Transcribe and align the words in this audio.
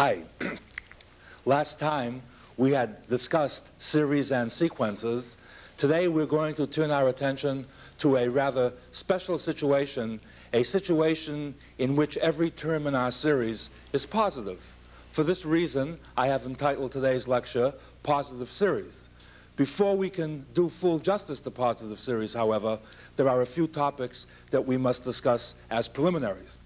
Hi. 0.00 0.22
Last 1.44 1.78
time 1.78 2.22
we 2.56 2.70
had 2.70 3.06
discussed 3.06 3.78
series 3.82 4.32
and 4.32 4.50
sequences. 4.50 5.36
Today 5.76 6.08
we're 6.08 6.24
going 6.24 6.54
to 6.54 6.66
turn 6.66 6.90
our 6.90 7.08
attention 7.08 7.66
to 7.98 8.16
a 8.16 8.26
rather 8.26 8.72
special 8.92 9.36
situation, 9.36 10.18
a 10.54 10.62
situation 10.62 11.54
in 11.76 11.96
which 11.96 12.16
every 12.16 12.48
term 12.48 12.86
in 12.86 12.94
our 12.94 13.10
series 13.10 13.68
is 13.92 14.06
positive. 14.06 14.74
For 15.12 15.22
this 15.22 15.44
reason, 15.44 15.98
I 16.16 16.28
have 16.28 16.46
entitled 16.46 16.92
today's 16.92 17.28
lecture, 17.28 17.74
Positive 18.02 18.48
Series. 18.48 19.10
Before 19.56 19.98
we 19.98 20.08
can 20.08 20.46
do 20.54 20.70
full 20.70 20.98
justice 20.98 21.42
to 21.42 21.50
positive 21.50 22.00
series, 22.00 22.32
however, 22.32 22.78
there 23.16 23.28
are 23.28 23.42
a 23.42 23.46
few 23.46 23.66
topics 23.66 24.28
that 24.50 24.64
we 24.64 24.78
must 24.78 25.04
discuss 25.04 25.56
as 25.70 25.90
preliminaries. 25.90 26.58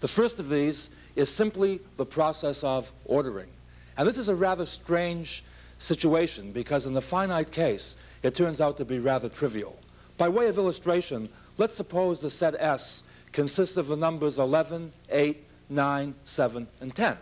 The 0.00 0.08
first 0.08 0.38
of 0.38 0.50
these 0.50 0.90
is 1.16 1.32
simply 1.32 1.80
the 1.96 2.06
process 2.06 2.64
of 2.64 2.92
ordering. 3.04 3.48
And 3.96 4.06
this 4.06 4.18
is 4.18 4.28
a 4.28 4.34
rather 4.34 4.66
strange 4.66 5.44
situation 5.78 6.52
because 6.52 6.86
in 6.86 6.94
the 6.94 7.00
finite 7.00 7.50
case, 7.50 7.96
it 8.22 8.34
turns 8.34 8.60
out 8.60 8.76
to 8.78 8.84
be 8.84 8.98
rather 8.98 9.28
trivial. 9.28 9.76
By 10.16 10.28
way 10.28 10.48
of 10.48 10.58
illustration, 10.58 11.28
let's 11.58 11.74
suppose 11.74 12.20
the 12.20 12.30
set 12.30 12.54
S 12.58 13.04
consists 13.32 13.76
of 13.76 13.88
the 13.88 13.96
numbers 13.96 14.38
11, 14.38 14.92
8, 15.10 15.44
9, 15.68 16.14
7, 16.24 16.68
and 16.80 16.94
10. 16.94 17.16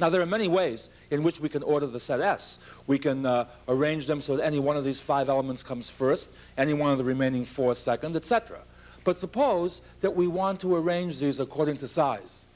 Now, 0.00 0.08
there 0.08 0.20
are 0.20 0.26
many 0.26 0.48
ways 0.48 0.90
in 1.10 1.22
which 1.22 1.40
we 1.40 1.48
can 1.48 1.62
order 1.62 1.86
the 1.86 2.00
set 2.00 2.20
S. 2.20 2.58
We 2.86 2.98
can 2.98 3.24
uh, 3.24 3.46
arrange 3.68 4.06
them 4.06 4.20
so 4.20 4.36
that 4.36 4.44
any 4.44 4.58
one 4.58 4.76
of 4.76 4.84
these 4.84 5.00
five 5.00 5.28
elements 5.28 5.62
comes 5.62 5.88
first, 5.88 6.34
any 6.58 6.74
one 6.74 6.90
of 6.90 6.98
the 6.98 7.04
remaining 7.04 7.44
four 7.44 7.74
second, 7.74 8.16
etc. 8.16 8.58
But 9.04 9.16
suppose 9.16 9.82
that 10.00 10.10
we 10.10 10.26
want 10.26 10.60
to 10.60 10.74
arrange 10.74 11.20
these 11.20 11.38
according 11.38 11.76
to 11.76 11.88
size. 11.88 12.46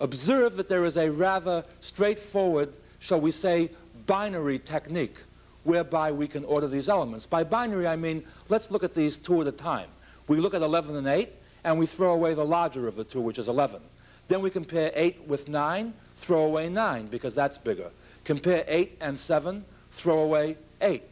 Observe 0.00 0.56
that 0.56 0.68
there 0.68 0.84
is 0.84 0.96
a 0.96 1.10
rather 1.10 1.64
straightforward, 1.80 2.76
shall 2.98 3.20
we 3.20 3.30
say, 3.30 3.70
binary 4.06 4.58
technique 4.58 5.18
whereby 5.64 6.12
we 6.12 6.28
can 6.28 6.44
order 6.44 6.68
these 6.68 6.88
elements. 6.88 7.26
By 7.26 7.42
binary, 7.42 7.88
I 7.88 7.96
mean, 7.96 8.22
let's 8.48 8.70
look 8.70 8.84
at 8.84 8.94
these 8.94 9.18
two 9.18 9.40
at 9.40 9.46
a 9.48 9.52
time. 9.52 9.88
We 10.28 10.38
look 10.38 10.54
at 10.54 10.62
11 10.62 10.94
and 10.94 11.06
8, 11.06 11.28
and 11.64 11.78
we 11.78 11.86
throw 11.86 12.12
away 12.12 12.34
the 12.34 12.44
larger 12.44 12.86
of 12.86 12.94
the 12.94 13.04
two, 13.04 13.20
which 13.20 13.38
is 13.38 13.48
11. 13.48 13.80
Then 14.28 14.42
we 14.42 14.50
compare 14.50 14.92
8 14.94 15.26
with 15.26 15.48
9, 15.48 15.92
throw 16.14 16.44
away 16.44 16.68
9, 16.68 17.06
because 17.06 17.34
that's 17.34 17.58
bigger. 17.58 17.90
Compare 18.24 18.64
8 18.68 18.96
and 19.00 19.18
7, 19.18 19.64
throw 19.90 20.18
away 20.18 20.56
8. 20.80 21.02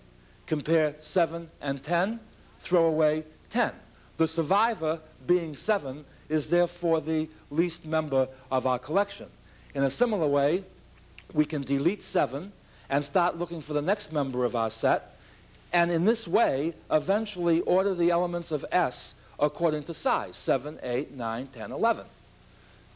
Compare 0.47 0.95
7 0.99 1.49
and 1.61 1.83
10, 1.83 2.21
throw 2.59 2.87
away 2.87 3.25
10. 3.51 3.73
The 4.17 4.29
survivor, 4.29 5.01
being 5.27 5.57
7, 5.57 6.05
is 6.29 6.51
therefore 6.51 7.01
the 7.01 7.29
least 7.51 7.87
member 7.87 8.29
of 8.51 8.67
our 8.67 8.79
collection. 8.79 9.27
In 9.75 9.83
a 9.83 9.91
similar 9.91 10.27
way, 10.27 10.65
we 11.33 11.45
can 11.45 11.63
delete 11.63 12.03
7 12.03 12.53
and 12.91 13.05
start 13.05 13.39
looking 13.39 13.61
for 13.61 13.73
the 13.73 13.83
next 13.83 14.13
member 14.13 14.45
of 14.45 14.55
our 14.55 14.71
set, 14.71 15.17
and 15.73 15.91
in 15.91 16.05
this 16.05 16.29
way, 16.29 16.75
eventually 16.91 17.61
order 17.63 17.95
the 17.95 18.11
elements 18.11 18.53
of 18.53 18.65
S 18.71 19.17
according 19.41 19.83
to 19.85 19.95
size, 19.95 20.37
7, 20.37 20.79
8, 20.83 21.13
9, 21.13 21.47
10, 21.49 21.73
11. 21.73 22.07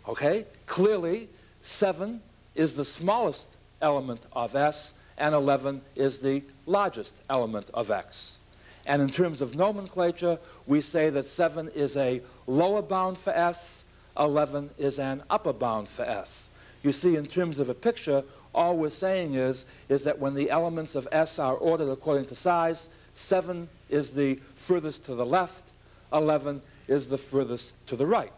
Okay? 0.09 0.45
Clearly, 0.67 1.29
7 1.63 2.21
is 2.55 2.77
the 2.77 2.85
smallest 2.85 3.57
element 3.83 4.27
of 4.33 4.55
S, 4.55 4.95
and 5.17 5.35
11 5.35 5.83
is 5.97 6.21
the 6.21 6.43
largest 6.67 7.23
element 7.29 7.69
of 7.75 7.91
X. 7.91 8.39
And 8.87 9.03
in 9.03 9.11
terms 9.11 9.41
of 9.41 9.55
nomenclature, 9.55 10.39
we 10.67 10.81
say 10.81 11.11
that 11.11 11.25
7 11.25 11.69
is 11.75 11.97
a 11.97 12.21
lower 12.47 12.83
bound 12.83 13.19
for 13.19 13.31
S, 13.31 13.85
11 14.19 14.71
is 14.79 14.99
an 14.99 15.23
upper 15.31 15.53
bound 15.53 15.89
for 15.89 16.05
S. 16.05 16.51
You 16.83 16.93
see, 16.93 17.17
in 17.17 17.27
terms 17.27 17.59
of 17.59 17.69
a 17.69 17.75
picture, 17.75 18.23
all 18.55 18.77
we're 18.77 18.91
saying 18.91 19.35
is, 19.35 19.67
is 19.89 20.05
that 20.05 20.19
when 20.19 20.35
the 20.35 20.51
elements 20.51 20.95
of 20.95 21.07
S 21.13 21.39
are 21.39 21.55
ordered 21.55 21.91
according 21.91 22.27
to 22.27 22.35
size, 22.35 22.89
7 23.15 23.69
is 23.91 24.13
the 24.13 24.37
furthest 24.55 25.05
to 25.05 25.15
the 25.15 25.27
left, 25.27 25.73
11 26.13 26.63
is 26.87 27.09
the 27.09 27.19
furthest 27.19 27.75
to 27.87 27.97
the 27.97 28.07
right. 28.07 28.33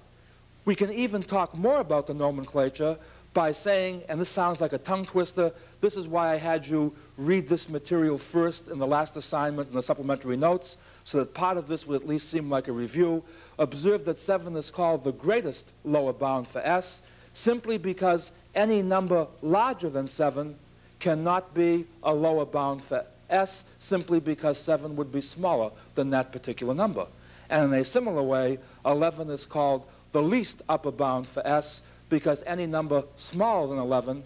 We 0.64 0.74
can 0.74 0.92
even 0.92 1.22
talk 1.22 1.56
more 1.56 1.80
about 1.80 2.06
the 2.06 2.14
nomenclature 2.14 2.98
by 3.32 3.52
saying, 3.52 4.02
and 4.08 4.20
this 4.20 4.28
sounds 4.28 4.60
like 4.60 4.72
a 4.72 4.78
tongue 4.78 5.06
twister, 5.06 5.52
this 5.80 5.96
is 5.96 6.08
why 6.08 6.32
I 6.32 6.36
had 6.36 6.66
you 6.66 6.94
read 7.16 7.48
this 7.48 7.68
material 7.68 8.18
first 8.18 8.68
in 8.68 8.78
the 8.78 8.86
last 8.86 9.16
assignment 9.16 9.68
in 9.68 9.74
the 9.74 9.82
supplementary 9.82 10.36
notes, 10.36 10.78
so 11.04 11.18
that 11.18 11.32
part 11.32 11.56
of 11.56 11.68
this 11.68 11.86
would 11.86 12.02
at 12.02 12.08
least 12.08 12.28
seem 12.28 12.50
like 12.50 12.66
a 12.66 12.72
review. 12.72 13.22
Observe 13.58 14.04
that 14.04 14.18
7 14.18 14.54
is 14.56 14.70
called 14.70 15.04
the 15.04 15.12
greatest 15.12 15.72
lower 15.84 16.12
bound 16.12 16.48
for 16.48 16.60
S, 16.62 17.02
simply 17.32 17.78
because 17.78 18.32
any 18.54 18.82
number 18.82 19.28
larger 19.42 19.88
than 19.88 20.08
7 20.08 20.56
cannot 20.98 21.54
be 21.54 21.86
a 22.02 22.12
lower 22.12 22.44
bound 22.44 22.82
for 22.82 23.04
S, 23.30 23.64
simply 23.78 24.18
because 24.18 24.58
7 24.58 24.96
would 24.96 25.12
be 25.12 25.20
smaller 25.20 25.70
than 25.94 26.10
that 26.10 26.32
particular 26.32 26.74
number. 26.74 27.06
And 27.48 27.72
in 27.72 27.80
a 27.80 27.84
similar 27.84 28.22
way, 28.22 28.58
11 28.84 29.30
is 29.30 29.46
called 29.46 29.84
the 30.12 30.22
least 30.22 30.62
upper 30.68 30.90
bound 30.90 31.28
for 31.28 31.46
S, 31.46 31.82
because 32.10 32.42
any 32.46 32.66
number 32.66 33.02
smaller 33.16 33.68
than 33.68 33.78
11 33.78 34.22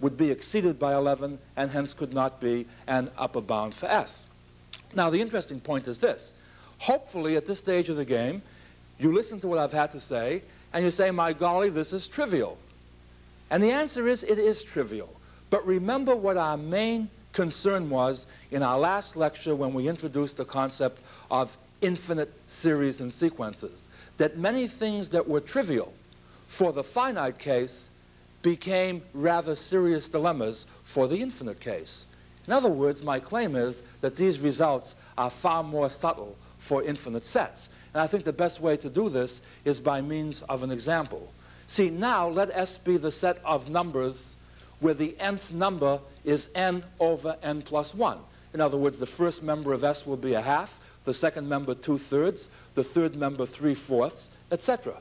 would 0.00 0.16
be 0.16 0.30
exceeded 0.30 0.78
by 0.78 0.94
11 0.94 1.38
and 1.56 1.70
hence 1.70 1.92
could 1.92 2.14
not 2.14 2.40
be 2.40 2.64
an 2.86 3.10
upper 3.18 3.40
bound 3.40 3.74
for 3.74 3.86
S. 3.86 4.28
Now, 4.94 5.10
the 5.10 5.20
interesting 5.20 5.60
point 5.60 5.88
is 5.88 6.00
this. 6.00 6.32
Hopefully, 6.78 7.36
at 7.36 7.44
this 7.44 7.58
stage 7.58 7.88
of 7.88 7.96
the 7.96 8.04
game, 8.04 8.40
you 8.98 9.12
listen 9.12 9.40
to 9.40 9.48
what 9.48 9.58
I've 9.58 9.72
had 9.72 9.90
to 9.90 10.00
say 10.00 10.42
and 10.72 10.84
you 10.84 10.90
say, 10.90 11.10
my 11.10 11.32
golly, 11.32 11.70
this 11.70 11.92
is 11.92 12.06
trivial. 12.06 12.56
And 13.50 13.62
the 13.62 13.72
answer 13.72 14.06
is, 14.06 14.22
it 14.22 14.38
is 14.38 14.62
trivial. 14.62 15.14
But 15.50 15.66
remember 15.66 16.14
what 16.14 16.36
our 16.36 16.56
main 16.56 17.08
concern 17.32 17.88
was 17.90 18.26
in 18.50 18.62
our 18.62 18.78
last 18.78 19.16
lecture 19.16 19.54
when 19.54 19.72
we 19.72 19.88
introduced 19.88 20.36
the 20.36 20.44
concept 20.44 21.02
of 21.30 21.56
infinite 21.80 22.32
series 22.48 23.00
and 23.00 23.12
sequences. 23.12 23.88
That 24.18 24.36
many 24.36 24.66
things 24.66 25.10
that 25.10 25.26
were 25.26 25.40
trivial 25.40 25.92
for 26.48 26.72
the 26.72 26.82
finite 26.82 27.38
case 27.38 27.92
became 28.42 29.02
rather 29.14 29.54
serious 29.54 30.08
dilemmas 30.08 30.66
for 30.82 31.06
the 31.06 31.16
infinite 31.16 31.60
case. 31.60 32.06
In 32.46 32.52
other 32.52 32.70
words, 32.70 33.02
my 33.02 33.20
claim 33.20 33.54
is 33.54 33.82
that 34.00 34.16
these 34.16 34.40
results 34.40 34.96
are 35.16 35.30
far 35.30 35.62
more 35.62 35.90
subtle 35.90 36.36
for 36.58 36.82
infinite 36.82 37.24
sets. 37.24 37.68
And 37.92 38.00
I 38.00 38.06
think 38.06 38.24
the 38.24 38.32
best 38.32 38.60
way 38.60 38.76
to 38.78 38.88
do 38.88 39.08
this 39.08 39.42
is 39.64 39.80
by 39.80 40.00
means 40.00 40.42
of 40.42 40.62
an 40.62 40.70
example. 40.70 41.30
See, 41.66 41.90
now 41.90 42.26
let 42.26 42.50
S 42.50 42.78
be 42.78 42.96
the 42.96 43.10
set 43.12 43.38
of 43.44 43.68
numbers 43.68 44.36
where 44.80 44.94
the 44.94 45.14
nth 45.20 45.52
number 45.52 46.00
is 46.24 46.48
n 46.54 46.82
over 46.98 47.36
n 47.42 47.60
plus 47.60 47.94
1. 47.94 48.18
In 48.54 48.60
other 48.62 48.78
words, 48.78 48.98
the 48.98 49.06
first 49.06 49.42
member 49.42 49.74
of 49.74 49.84
S 49.84 50.06
will 50.06 50.16
be 50.16 50.32
a 50.32 50.40
half, 50.40 50.80
the 51.04 51.12
second 51.12 51.48
member 51.48 51.74
two-thirds, 51.74 52.48
the 52.74 52.84
third 52.84 53.16
member 53.16 53.44
three-fourths, 53.44 54.30
etc. 54.50 54.94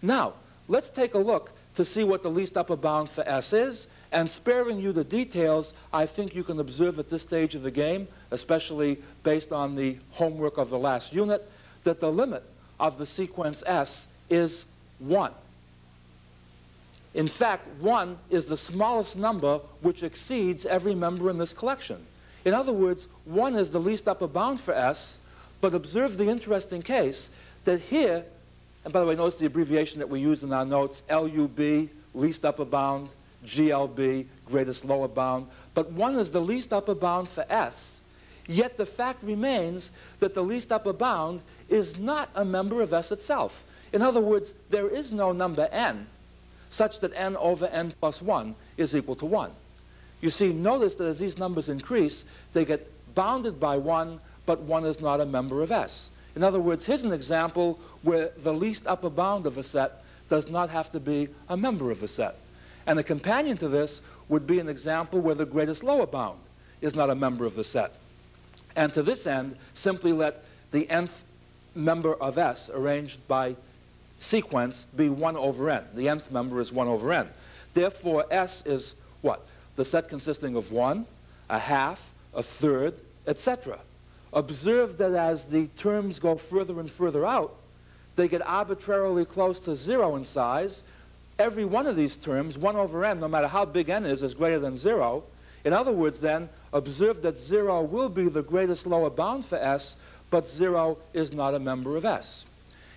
Now, 0.00 0.34
let's 0.68 0.90
take 0.90 1.14
a 1.14 1.18
look 1.18 1.52
to 1.74 1.84
see 1.84 2.04
what 2.04 2.22
the 2.22 2.30
least 2.30 2.56
upper 2.56 2.76
bound 2.76 3.10
for 3.10 3.26
S 3.26 3.52
is. 3.52 3.88
And 4.12 4.28
sparing 4.30 4.80
you 4.80 4.92
the 4.92 5.04
details, 5.04 5.74
I 5.92 6.06
think 6.06 6.34
you 6.34 6.44
can 6.44 6.60
observe 6.60 6.98
at 6.98 7.08
this 7.08 7.22
stage 7.22 7.54
of 7.54 7.62
the 7.62 7.70
game, 7.70 8.06
especially 8.30 8.98
based 9.24 9.52
on 9.52 9.74
the 9.74 9.98
homework 10.12 10.56
of 10.56 10.70
the 10.70 10.78
last 10.78 11.12
unit, 11.12 11.48
that 11.82 12.00
the 12.00 12.10
limit 12.10 12.44
of 12.78 12.96
the 12.98 13.06
sequence 13.06 13.62
S 13.66 14.08
is 14.30 14.66
1. 15.00 15.32
In 17.14 17.28
fact, 17.28 17.66
1 17.80 18.18
is 18.30 18.46
the 18.46 18.56
smallest 18.56 19.16
number 19.16 19.58
which 19.82 20.02
exceeds 20.02 20.66
every 20.66 20.94
member 20.94 21.30
in 21.30 21.38
this 21.38 21.54
collection. 21.54 21.98
In 22.44 22.54
other 22.54 22.72
words, 22.72 23.08
1 23.24 23.54
is 23.54 23.70
the 23.70 23.78
least 23.78 24.08
upper 24.08 24.26
bound 24.26 24.60
for 24.60 24.74
S, 24.74 25.18
but 25.60 25.74
observe 25.74 26.16
the 26.16 26.28
interesting 26.28 26.82
case 26.82 27.30
that 27.64 27.80
here 27.80 28.24
and 28.84 28.92
by 28.92 29.00
the 29.00 29.06
way, 29.06 29.16
notice 29.16 29.36
the 29.36 29.46
abbreviation 29.46 29.98
that 29.98 30.08
we 30.08 30.20
use 30.20 30.44
in 30.44 30.52
our 30.52 30.64
notes, 30.64 31.02
LUB, 31.10 31.88
least 32.12 32.44
upper 32.44 32.64
bound, 32.64 33.08
GLB, 33.46 34.26
greatest 34.46 34.84
lower 34.84 35.08
bound. 35.08 35.46
But 35.74 35.90
1 35.92 36.16
is 36.16 36.30
the 36.30 36.40
least 36.40 36.72
upper 36.72 36.94
bound 36.94 37.28
for 37.28 37.44
S. 37.48 38.00
Yet 38.46 38.76
the 38.76 38.86
fact 38.86 39.22
remains 39.22 39.92
that 40.20 40.34
the 40.34 40.42
least 40.42 40.70
upper 40.70 40.92
bound 40.92 41.42
is 41.68 41.98
not 41.98 42.28
a 42.34 42.44
member 42.44 42.82
of 42.82 42.92
S 42.92 43.10
itself. 43.10 43.64
In 43.92 44.02
other 44.02 44.20
words, 44.20 44.54
there 44.70 44.88
is 44.88 45.12
no 45.12 45.32
number 45.32 45.68
n 45.72 46.06
such 46.68 47.00
that 47.00 47.12
n 47.14 47.36
over 47.36 47.66
n 47.68 47.94
plus 48.00 48.20
1 48.20 48.54
is 48.76 48.96
equal 48.96 49.14
to 49.14 49.26
1. 49.26 49.50
You 50.20 50.30
see, 50.30 50.52
notice 50.52 50.96
that 50.96 51.04
as 51.04 51.18
these 51.18 51.38
numbers 51.38 51.68
increase, 51.68 52.24
they 52.52 52.64
get 52.64 52.90
bounded 53.14 53.60
by 53.60 53.78
1, 53.78 54.18
but 54.44 54.60
1 54.60 54.84
is 54.84 55.00
not 55.00 55.20
a 55.20 55.26
member 55.26 55.62
of 55.62 55.70
S. 55.70 56.10
In 56.36 56.42
other 56.42 56.60
words, 56.60 56.84
here's 56.84 57.04
an 57.04 57.12
example 57.12 57.78
where 58.02 58.30
the 58.38 58.52
least 58.52 58.86
upper 58.86 59.10
bound 59.10 59.46
of 59.46 59.56
a 59.58 59.62
set 59.62 60.04
does 60.28 60.48
not 60.48 60.70
have 60.70 60.90
to 60.92 61.00
be 61.00 61.28
a 61.48 61.56
member 61.56 61.90
of 61.90 62.02
a 62.02 62.08
set. 62.08 62.36
And 62.86 62.98
a 62.98 63.02
companion 63.02 63.56
to 63.58 63.68
this 63.68 64.02
would 64.28 64.46
be 64.46 64.58
an 64.58 64.68
example 64.68 65.20
where 65.20 65.34
the 65.34 65.46
greatest 65.46 65.84
lower 65.84 66.06
bound 66.06 66.40
is 66.80 66.94
not 66.94 67.10
a 67.10 67.14
member 67.14 67.44
of 67.44 67.54
the 67.54 67.64
set. 67.64 67.92
And 68.76 68.92
to 68.94 69.02
this 69.02 69.26
end, 69.26 69.54
simply 69.74 70.12
let 70.12 70.44
the 70.72 70.88
nth 70.90 71.24
member 71.74 72.14
of 72.14 72.38
S 72.38 72.70
arranged 72.72 73.26
by 73.28 73.56
sequence 74.18 74.84
be 74.96 75.08
1 75.08 75.36
over 75.36 75.70
n. 75.70 75.84
The 75.94 76.08
nth 76.08 76.30
member 76.30 76.60
is 76.60 76.72
1 76.72 76.88
over 76.88 77.12
n. 77.12 77.28
Therefore, 77.74 78.26
S 78.30 78.62
is 78.66 78.94
what? 79.22 79.46
The 79.76 79.84
set 79.84 80.08
consisting 80.08 80.56
of 80.56 80.72
1, 80.72 81.06
a 81.50 81.58
half, 81.58 82.12
a 82.34 82.42
third, 82.42 82.94
etc. 83.26 83.78
Observe 84.34 84.98
that 84.98 85.12
as 85.12 85.46
the 85.46 85.68
terms 85.68 86.18
go 86.18 86.36
further 86.36 86.80
and 86.80 86.90
further 86.90 87.24
out, 87.24 87.54
they 88.16 88.28
get 88.28 88.46
arbitrarily 88.46 89.24
close 89.24 89.60
to 89.60 89.76
0 89.76 90.16
in 90.16 90.24
size. 90.24 90.82
Every 91.38 91.64
one 91.64 91.86
of 91.86 91.96
these 91.96 92.16
terms, 92.16 92.58
1 92.58 92.76
over 92.76 93.04
n, 93.04 93.20
no 93.20 93.28
matter 93.28 93.48
how 93.48 93.64
big 93.64 93.88
n 93.88 94.04
is, 94.04 94.22
is 94.22 94.34
greater 94.34 94.58
than 94.58 94.76
0. 94.76 95.24
In 95.64 95.72
other 95.72 95.92
words, 95.92 96.20
then, 96.20 96.48
observe 96.72 97.22
that 97.22 97.36
0 97.36 97.82
will 97.82 98.08
be 98.08 98.28
the 98.28 98.42
greatest 98.42 98.86
lower 98.86 99.08
bound 99.08 99.44
for 99.44 99.56
S, 99.56 99.96
but 100.30 100.46
0 100.46 100.98
is 101.12 101.32
not 101.32 101.54
a 101.54 101.58
member 101.58 101.96
of 101.96 102.04
S. 102.04 102.44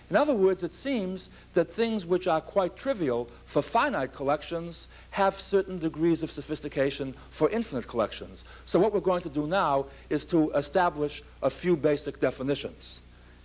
In 0.09 0.15
other 0.15 0.33
words, 0.33 0.63
it 0.63 0.71
seems 0.71 1.29
that 1.53 1.69
things 1.69 2.05
which 2.05 2.27
are 2.27 2.39
quite 2.39 2.77
trivial 2.77 3.29
for 3.43 3.61
finite 3.61 4.13
collections 4.13 4.87
have 5.11 5.35
certain 5.35 5.77
degrees 5.77 6.23
of 6.23 6.31
sophistication 6.31 7.13
for 7.29 7.49
infinite 7.49 7.87
collections. 7.87 8.45
So 8.63 8.79
what 8.79 8.93
we're 8.93 9.01
going 9.01 9.23
to 9.23 9.29
do 9.29 9.47
now 9.47 9.87
is 10.09 10.25
to 10.27 10.51
establish 10.51 11.23
a 11.43 11.49
few 11.49 11.75
basic 11.75 12.19
definitions. 12.19 13.01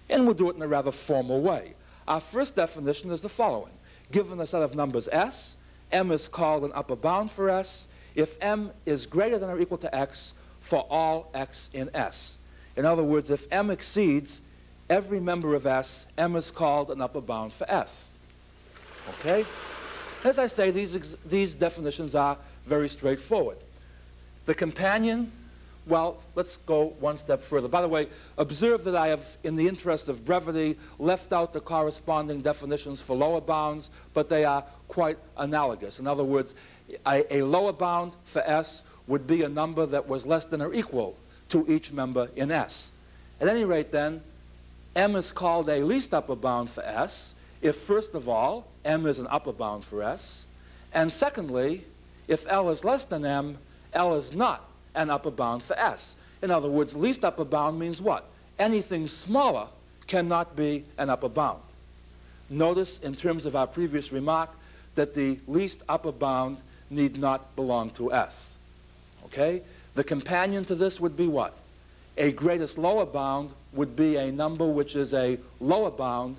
And 0.09 0.25
we'll 0.25 0.35
do 0.35 0.51
it 0.51 0.57
in 0.57 0.63
a 0.63 0.69
rather 0.69 0.93
formal 0.93 1.43
way. 1.43 1.75
Our 2.07 2.21
first 2.21 2.55
definition 2.55 3.11
is 3.11 3.23
the 3.23 3.29
following. 3.29 3.73
Given 4.13 4.41
a 4.41 4.47
set 4.47 4.63
of 4.63 4.77
numbers 4.77 5.09
S, 5.11 5.57
M 5.91 6.13
is 6.13 6.29
called 6.29 6.65
an 6.65 6.73
upper 6.75 6.97
bound 6.97 7.31
for 7.31 7.51
S 7.51 7.89
if 8.15 8.37
M 8.41 8.71
is 8.87 9.07
greater 9.07 9.39
than 9.39 9.51
or 9.51 9.59
equal 9.59 9.79
to 9.79 9.95
X 9.95 10.35
for 10.61 10.87
all 10.91 11.29
X 11.35 11.71
in 11.73 11.91
S. 11.95 12.39
In 12.77 12.85
other 12.85 13.03
words, 13.03 13.31
if 13.31 13.47
M 13.51 13.71
exceeds 13.71 14.43
every 14.89 15.21
member 15.21 15.55
of 15.55 15.67
S, 15.67 16.07
M 16.19 16.37
is 16.37 16.51
called 16.51 16.91
an 16.91 17.01
upper 17.01 17.21
bound 17.21 17.53
for 17.53 17.71
S. 17.71 18.19
Okay? 19.19 19.45
As 20.25 20.39
I 20.39 20.47
say, 20.47 20.71
these, 20.71 21.17
these 21.27 21.55
definitions 21.55 22.15
are 22.15 22.37
very 22.65 22.89
straightforward. 22.89 23.57
The 24.47 24.55
companion, 24.55 25.33
well, 25.87 26.21
let's 26.35 26.59
go 26.59 26.95
one 27.01 27.17
step 27.17 27.41
further. 27.41 27.69
By 27.69 27.83
the 27.83 27.89
way, 27.89 28.07
observe 28.39 28.85
that 28.85 28.95
I 28.95 29.09
have, 29.09 29.37
in 29.43 29.57
the 29.57 29.67
interest 29.67 30.09
of 30.09 30.25
brevity, 30.25 30.77
left 30.99 31.33
out 31.33 31.53
the 31.53 31.61
corresponding 31.61 32.41
definitions 32.41 33.03
for 33.03 33.17
lower 33.17 33.41
bounds, 33.41 33.91
but 34.15 34.29
they 34.29 34.45
are 34.45 34.65
quite 34.87 35.19
analogous. 35.37 35.99
In 35.99 36.07
other 36.07 36.25
words, 36.25 36.55
a, 37.07 37.37
a 37.37 37.43
lower 37.43 37.73
bound 37.73 38.13
for 38.25 38.43
S 38.43 38.85
would 39.09 39.27
be 39.27 39.43
a 39.43 39.49
number 39.49 39.87
that 39.87 40.07
was 40.07 40.25
less 40.25 40.45
than 40.47 40.63
or 40.63 40.73
equal 40.73 41.17
to 41.49 41.65
each 41.69 41.93
member 41.93 42.29
in 42.37 42.51
S. 42.51 42.93
At 43.41 43.49
any 43.49 43.65
rate, 43.65 43.91
then, 43.91 44.21
M 44.95 45.17
is 45.17 45.33
called 45.33 45.69
a 45.69 45.83
least 45.83 46.13
upper 46.13 46.37
bound 46.37 46.69
for 46.71 46.83
S 46.83 47.35
if, 47.63 47.77
first 47.77 48.15
of 48.15 48.29
all, 48.29 48.67
M 48.85 49.07
is 49.07 49.19
an 49.19 49.27
upper 49.31 49.53
bound 49.53 49.85
for 49.85 50.03
S, 50.03 50.45
and 50.93 51.11
secondly, 51.11 51.85
if 52.29 52.47
L 52.49 52.71
is 52.71 52.85
less 52.85 53.05
than 53.05 53.25
M, 53.25 53.59
L 53.93 54.15
is 54.15 54.35
not 54.35 54.69
an 54.95 55.11
upper 55.11 55.31
bound 55.31 55.63
for 55.63 55.79
S. 55.79 56.17
In 56.43 56.51
other 56.51 56.69
words, 56.69 56.95
least 56.95 57.25
upper 57.25 57.45
bound 57.45 57.79
means 57.79 58.03
what? 58.03 58.25
Anything 58.59 59.07
smaller 59.09 59.69
cannot 60.07 60.57
be 60.57 60.85
an 60.99 61.09
upper 61.09 61.29
bound. 61.29 61.63
Notice, 62.51 62.99
in 62.99 63.15
terms 63.15 63.47
of 63.47 63.57
our 63.57 63.67
previous 63.67 64.13
remark, 64.13 64.51
that 64.95 65.15
the 65.15 65.39
least 65.47 65.83
upper 65.89 66.13
bound 66.13 66.61
need 66.91 67.19
not 67.19 67.55
belong 67.57 67.91
to 67.91 68.13
S. 68.13 68.59
Okay? 69.27 69.63
The 69.95 70.05
companion 70.05 70.65
to 70.67 70.75
this 70.75 71.01
would 71.01 71.17
be 71.17 71.29
what? 71.29 71.57
A 72.17 72.33
greatest 72.33 72.77
lower 72.79 73.07
bound 73.07 73.53
would 73.73 73.97
be 73.97 74.17
a 74.17 74.31
number 74.31 74.67
which 74.67 74.97
is 74.97 75.15
a 75.15 75.39
lower 75.61 75.91
bound 75.91 76.37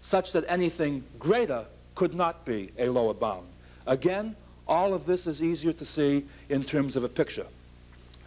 such 0.00 0.32
that 0.32 0.44
anything 0.48 1.02
greater 1.18 1.64
could 1.94 2.14
not 2.14 2.44
be 2.44 2.70
a 2.78 2.88
lower 2.88 3.14
bound. 3.14 3.46
Again, 3.86 4.36
all 4.68 4.94
of 4.94 5.06
this 5.06 5.26
is 5.26 5.42
easier 5.42 5.72
to 5.72 5.84
see 5.84 6.24
in 6.48 6.62
terms 6.62 6.94
of 6.94 7.02
a 7.02 7.08
picture. 7.08 7.46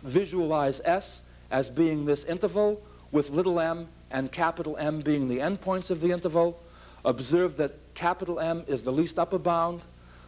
Visualize 0.04 0.82
S 0.84 1.24
as 1.52 1.70
being 1.70 2.04
this 2.04 2.26
interval 2.26 2.82
with 3.12 3.30
little 3.30 3.60
m 3.60 3.88
and 4.10 4.32
capital 4.32 4.76
M 4.78 5.02
being 5.02 5.28
the 5.28 5.38
endpoints 5.38 5.92
of 5.92 6.02
the 6.02 6.12
interval. 6.12 6.60
Observe 7.06 7.56
that 7.58 7.72
capital 7.94 8.40
M 8.40 8.64
is 8.68 8.84
the 8.84 8.92
least 8.92 9.18
upper 9.20 9.38
bound, 9.38 9.82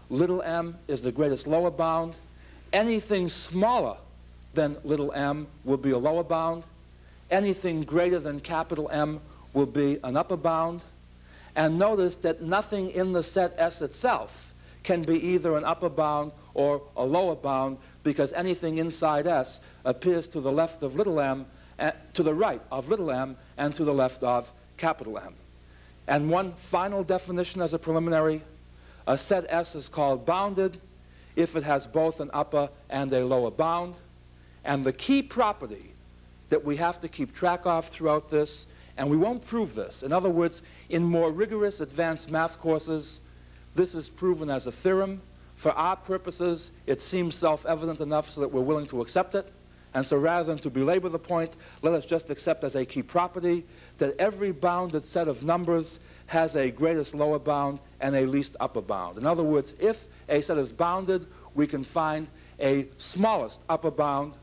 little 0.10 0.42
m 0.44 0.78
is 0.88 1.02
the 1.02 1.12
greatest 1.12 1.48
lower 1.48 1.72
bound. 1.72 2.18
Anything 2.72 3.28
smaller 3.28 3.98
than 4.54 4.78
little 4.84 5.12
m 5.14 5.48
will 5.64 5.78
be 5.78 5.92
a 5.92 5.98
lower 5.98 6.24
bound. 6.24 6.66
Anything 7.32 7.82
greater 7.82 8.20
than 8.20 8.40
capital 8.40 8.90
M 8.92 9.20
will 9.54 9.66
be 9.66 10.00
an 10.04 10.16
upper 10.16 10.38
bound. 10.38 10.84
And 11.56 11.78
notice 11.78 12.16
that 12.18 12.42
nothing 12.42 12.92
in 12.92 13.14
the 13.14 13.24
set 13.24 13.56
S 13.58 13.82
itself 13.82 14.54
can 14.84 15.04
be 15.04 15.20
either 15.30 15.56
an 15.56 15.64
upper 15.64 15.90
bound 15.90 16.32
or 16.54 16.82
a 16.98 17.04
lower 17.04 17.36
bound 17.36 17.78
because 18.04 18.34
anything 18.34 18.78
inside 18.78 19.28
S 19.28 19.62
appears 19.86 20.28
to 20.30 20.42
the 20.42 20.52
left 20.52 20.84
of 20.84 20.96
little 20.96 21.20
m, 21.20 21.46
to 22.14 22.24
the 22.24 22.34
right 22.34 22.62
of 22.72 22.90
little 22.90 23.10
m, 23.10 23.38
and 23.58 23.74
to 23.76 23.84
the 23.84 23.94
left 23.94 24.24
of 24.24 24.52
capital 24.78 25.18
M. 25.18 25.34
And 26.08 26.30
one 26.30 26.52
final 26.52 27.04
definition 27.04 27.62
as 27.62 27.74
a 27.74 27.80
preliminary, 27.80 28.42
a 29.08 29.18
set 29.18 29.46
S 29.50 29.74
is 29.74 29.90
called 29.90 30.26
bounded 30.26 30.78
if 31.36 31.56
it 31.56 31.64
has 31.64 31.88
both 31.88 32.20
an 32.20 32.30
upper 32.34 32.70
and 32.90 33.12
a 33.14 33.26
lower 33.26 33.52
bound. 33.52 33.96
And 34.66 34.84
the 34.84 34.94
key 34.94 35.22
property 35.22 35.94
that 36.50 36.64
we 36.64 36.78
have 36.78 37.00
to 37.02 37.08
keep 37.08 37.34
track 37.34 37.66
of 37.66 37.86
throughout 37.86 38.30
this, 38.30 38.68
and 38.98 39.10
we 39.10 39.18
won't 39.18 39.46
prove 39.46 39.74
this. 39.74 40.04
In 40.04 40.12
other 40.12 40.30
words, 40.30 40.64
in 40.90 41.04
more 41.04 41.32
rigorous 41.32 41.82
advanced 41.82 42.30
math 42.30 42.60
courses, 42.60 43.22
this 43.76 43.96
is 43.96 44.10
proven 44.10 44.50
as 44.50 44.68
a 44.68 44.72
theorem. 44.72 45.22
For 45.56 45.72
our 45.72 45.96
purposes, 45.96 46.72
it 46.86 47.00
seems 47.00 47.36
self-evident 47.36 48.02
enough 48.02 48.30
so 48.30 48.42
that 48.42 48.52
we're 48.52 48.62
willing 48.62 48.86
to 48.88 49.02
accept 49.02 49.36
it. 49.36 49.52
And 49.96 50.06
so 50.06 50.18
rather 50.18 50.44
than 50.44 50.58
to 50.60 50.70
belabor 50.70 51.10
the 51.10 51.20
point, 51.20 51.56
let 51.84 51.94
us 51.94 52.06
just 52.06 52.30
accept 52.32 52.64
as 52.64 52.76
a 52.76 52.86
key 52.86 53.04
property 53.04 53.64
that 54.00 54.16
every 54.20 54.52
bounded 54.52 55.04
set 55.04 55.28
of 55.28 55.44
numbers 55.44 56.00
has 56.28 56.56
a 56.56 56.72
greatest 56.72 57.14
lower 57.14 57.38
bound 57.38 57.80
and 58.00 58.16
a 58.16 58.26
least 58.26 58.56
upper 58.60 58.82
bound. 58.82 59.20
In 59.20 59.26
other 59.26 59.44
words, 59.44 59.76
if 59.80 60.08
a 60.30 60.42
set 60.42 60.58
is 60.58 60.72
bounded, 60.72 61.28
we 61.54 61.68
can 61.68 61.84
find 61.84 62.28
a 62.60 62.88
smallest 62.98 63.66
upper 63.70 63.92
bound 63.92 64.34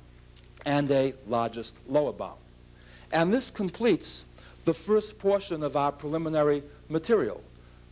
and 0.67 0.91
a 0.91 1.15
largest 1.27 1.81
lower 1.89 2.13
bound. 2.13 2.39
And 3.13 3.33
this 3.33 3.51
completes 3.51 4.27
the 4.65 4.75
first 4.75 5.19
portion 5.19 5.63
of 5.63 5.77
our 5.77 5.93
preliminary 5.93 6.63
material. 6.89 7.43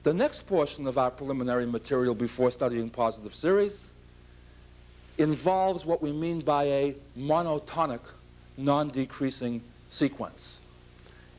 The 0.02 0.14
next 0.14 0.46
portion 0.46 0.86
of 0.86 0.98
our 0.98 1.10
preliminary 1.10 1.66
material 1.66 2.14
before 2.14 2.50
studying 2.50 2.88
positive 2.88 3.34
series 3.34 3.92
involves 5.18 5.84
what 5.84 6.00
we 6.00 6.12
mean 6.12 6.40
by 6.40 6.64
a 6.64 6.94
monotonic 7.18 8.00
non-decreasing 8.56 9.60
sequence. 9.88 10.60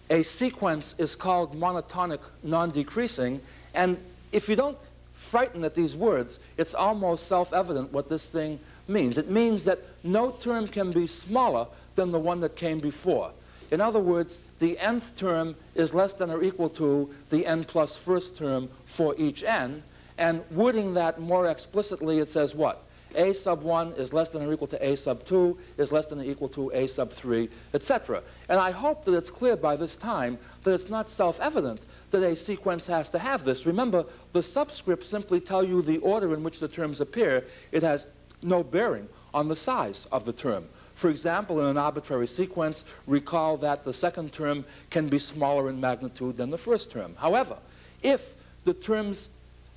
A 0.10 0.24
sequence 0.24 0.96
is 0.98 1.16
called 1.16 1.56
monotonic 1.56 2.22
non-decreasing, 2.44 3.40
and 3.74 3.98
if 4.32 4.50
you 4.50 4.56
don't 4.56 4.78
frighten 5.14 5.64
at 5.64 5.76
these 5.76 5.96
words, 5.96 6.40
it's 6.58 6.74
almost 6.74 7.28
self-evident 7.28 7.92
what 7.94 8.10
this 8.10 8.28
thing 8.28 8.60
means. 8.90 9.18
It 9.18 9.30
means 9.30 9.66
that 9.66 9.80
no 10.04 10.32
term 10.32 10.68
can 10.68 10.92
be 10.92 11.08
smaller 11.08 11.68
than 11.96 12.12
the 12.12 12.20
one 12.20 12.40
that 12.42 12.56
came 12.56 12.80
before. 12.80 13.32
In 13.72 13.82
other 13.82 14.00
words, 14.00 14.42
the 14.58 14.78
nth 14.80 15.16
term 15.16 15.56
is 15.76 15.94
less 15.94 16.14
than 16.14 16.32
or 16.32 16.44
equal 16.44 16.70
to 16.70 17.10
the 17.30 17.46
n 17.46 17.64
plus 17.64 17.96
first 17.98 18.36
term 18.36 18.70
for 18.86 19.16
each 19.18 19.44
n. 19.44 19.84
And 20.18 20.44
wording 20.52 20.96
that 20.96 21.20
more 21.22 21.48
explicitly, 21.48 22.20
it 22.20 22.28
says 22.28 22.56
what? 22.56 22.84
a 23.16 23.34
sub 23.34 23.64
1 23.64 23.94
is 23.94 24.14
less 24.14 24.30
than 24.30 24.44
or 24.44 24.54
equal 24.54 24.68
to 24.68 24.86
a 24.86 24.96
sub 24.96 25.24
2, 25.24 25.58
is 25.78 25.92
less 25.92 26.08
than 26.08 26.20
or 26.20 26.24
equal 26.24 26.50
to 26.50 26.72
a 26.72 26.88
sub 26.88 27.12
3, 27.12 27.50
etc. 27.74 28.22
And 28.50 28.60
I 28.60 28.72
hope 28.72 29.06
that 29.06 29.14
it's 29.14 29.32
clear 29.32 29.56
by 29.56 29.76
this 29.76 29.98
time 29.98 30.38
that 30.64 30.74
it's 30.74 30.90
not 30.90 31.10
self-evident 31.10 31.86
that 32.12 32.24
a 32.24 32.36
sequence 32.36 32.88
has 32.88 33.10
to 33.10 33.20
have 33.20 33.44
this. 33.44 33.66
Remember, 33.66 34.06
the 34.34 34.40
subscripts 34.40 35.06
simply 35.06 35.40
tell 35.40 35.64
you 35.64 35.82
the 35.82 35.98
order 36.00 36.34
in 36.34 36.44
which 36.44 36.60
the 36.60 36.68
terms 36.68 37.02
appear. 37.02 37.46
It 37.72 37.84
has 37.84 38.10
no 38.42 38.64
bearing 38.64 39.08
on 39.34 39.48
the 39.48 39.56
size 39.56 40.08
of 40.12 40.26
the 40.26 40.34
term. 40.34 40.66
For 40.94 41.10
example, 41.10 41.62
in 41.62 41.68
an 41.68 41.78
arbitrary 41.78 42.28
sequence, 42.28 42.84
recall 43.08 43.58
that 43.58 43.84
the 43.84 43.94
second 43.94 44.34
term 44.34 44.66
can 44.90 45.08
be 45.08 45.20
smaller 45.20 45.70
in 45.70 45.80
magnitude 45.80 46.38
than 46.38 46.50
the 46.50 46.58
first 46.58 46.92
term. 46.92 47.16
However, 47.18 47.58
if 48.04 48.36
the 48.66 48.74
terms 48.74 49.30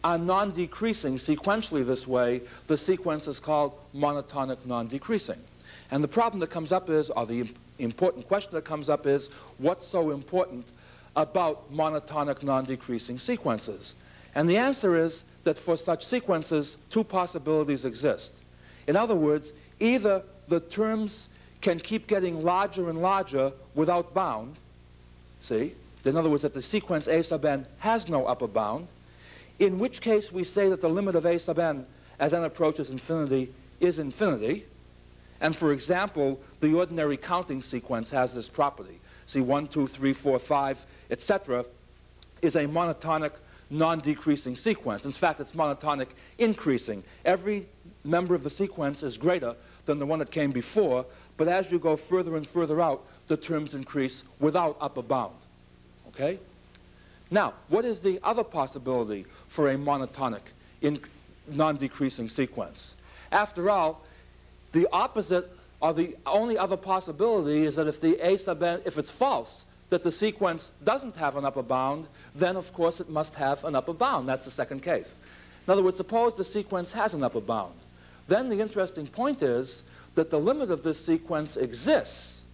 are 0.03 0.19
non-decreasing 0.19 1.15
sequentially 1.15 1.87
this 1.87 2.09
way, 2.09 2.43
the 2.67 2.77
sequence 2.77 3.29
is 3.29 3.39
called 3.39 3.75
monotonic 3.95 4.67
non-decreasing. 4.67 5.39
And 5.93 6.03
the 6.03 6.09
problem 6.09 6.41
that 6.41 6.51
comes 6.51 6.73
up 6.73 6.91
is, 6.91 7.11
or 7.11 7.25
the 7.25 7.49
important 7.79 8.27
question 8.27 8.53
that 8.55 8.65
comes 8.65 8.91
up 8.91 9.07
is, 9.07 9.29
what's 9.59 9.87
so 9.87 10.11
important 10.11 10.73
about 11.15 11.73
monotonic 11.73 12.43
non-decreasing 12.43 13.19
sequences? 13.19 13.95
And 14.35 14.49
the 14.49 14.57
answer 14.57 14.97
is 14.97 15.25
that 15.45 15.59
for 15.59 15.77
such 15.77 16.05
sequences, 16.05 16.79
two 16.91 17.05
possibilities 17.05 17.85
exist. 17.85 18.42
In 18.87 18.97
other 18.97 19.15
words, 19.15 19.55
either 19.81 20.23
the 20.49 20.61
terms 20.61 21.29
can 21.61 21.79
keep 21.79 22.07
getting 22.07 22.43
larger 22.43 22.91
and 22.91 23.01
larger 23.01 23.53
without 23.75 24.13
bound, 24.13 24.57
see? 25.41 25.75
In 26.05 26.17
other 26.17 26.29
words, 26.29 26.43
that 26.43 26.55
the 26.55 26.63
sequence 26.63 27.07
a 27.07 27.23
sub 27.23 27.45
n 27.45 27.67
has 27.79 28.09
no 28.09 28.27
upper 28.27 28.49
bound, 28.49 28.89
in 29.59 29.79
which 29.79 30.01
case 30.01 30.33
we 30.33 30.43
say 30.43 30.69
that 30.69 30.81
the 30.81 30.89
limit 30.89 31.15
of 31.15 31.25
a 31.25 31.39
sub 31.39 31.59
n 31.59 31.87
as 32.19 32.35
n 32.35 32.43
approaches 32.43 32.91
infinity 32.91 33.53
is 33.81 33.99
infinity. 33.99 34.65
And 35.41 35.55
for 35.55 35.73
example, 35.73 36.41
the 36.61 36.75
ordinary 36.75 37.17
counting 37.17 37.63
sequence 37.63 38.11
has 38.11 38.35
this 38.35 38.49
property. 38.49 39.01
See, 39.27 39.41
1, 39.41 39.69
2, 39.69 39.87
3, 39.87 40.13
4, 40.13 40.39
5, 40.39 40.87
etc., 41.11 41.65
is 42.43 42.57
a 42.57 42.67
monotonic 42.67 43.33
non-decreasing 43.71 44.57
sequence. 44.57 45.07
In 45.07 45.13
fact, 45.13 45.41
it's 45.41 45.53
monotonic 45.53 46.09
increasing. 46.39 47.03
Every 47.25 47.67
member 48.05 48.35
of 48.35 48.43
the 48.43 48.51
sequence 48.51 49.03
is 49.03 49.17
greater 49.17 49.55
than 49.87 49.99
the 49.99 50.07
one 50.07 50.19
that 50.19 50.31
came 50.31 50.51
before, 50.51 51.05
but 51.37 51.49
as 51.49 51.71
you 51.71 51.79
go 51.79 51.97
further 51.97 52.37
and 52.37 52.47
further 52.47 52.81
out, 52.81 53.05
the 53.27 53.37
terms 53.37 53.75
increase 53.75 54.25
without 54.41 54.77
upper 54.81 55.03
bound. 55.03 55.35
Okay? 56.09 56.39
Now, 57.31 57.55
what 57.69 57.85
is 57.85 58.01
the 58.01 58.21
other 58.23 58.45
possibility 58.45 59.25
for 59.49 59.71
a 59.71 59.77
monotonic 59.77 60.43
in 60.83 61.01
non-decreasing 61.49 62.29
sequence? 62.29 62.97
After 63.31 63.71
all, 63.71 64.03
the 64.73 64.87
opposite 64.93 65.51
or 65.81 65.93
the 65.93 66.17
only 66.27 66.57
other 66.57 66.77
possibility 66.77 67.65
is 67.65 67.77
that 67.77 67.89
if 67.89 68.01
the 68.01 68.17
a 68.25 68.37
sub 68.37 68.63
n, 68.63 68.81
if 68.85 68.99
it's 68.99 69.11
false, 69.11 69.65
that 69.89 70.03
the 70.03 70.13
sequence 70.13 70.73
doesn't 70.85 71.17
have 71.17 71.37
an 71.37 71.45
upper 71.45 71.63
bound, 71.63 72.07
then 72.35 72.57
of 72.57 72.73
course 72.73 73.01
it 73.01 73.11
must 73.11 73.35
have 73.35 73.65
an 73.65 73.75
upper 73.75 73.93
bound. 73.93 74.29
That's 74.29 74.45
the 74.45 74.51
second 74.51 74.83
case. 74.83 75.21
In 75.67 75.73
other 75.73 75.83
words, 75.83 75.97
suppose 75.97 76.35
the 76.35 76.45
sequence 76.45 76.93
has 76.93 77.15
an 77.15 77.23
upper 77.23 77.41
bound. 77.41 77.75
Then 78.29 78.49
the 78.49 78.61
interesting 78.61 79.07
point 79.07 79.43
is 79.43 79.85
that 80.15 80.31
the 80.31 80.39
limit 80.39 80.71
of 80.71 80.83
this 80.83 81.05
sequence 81.05 81.57
exists. 81.57 82.45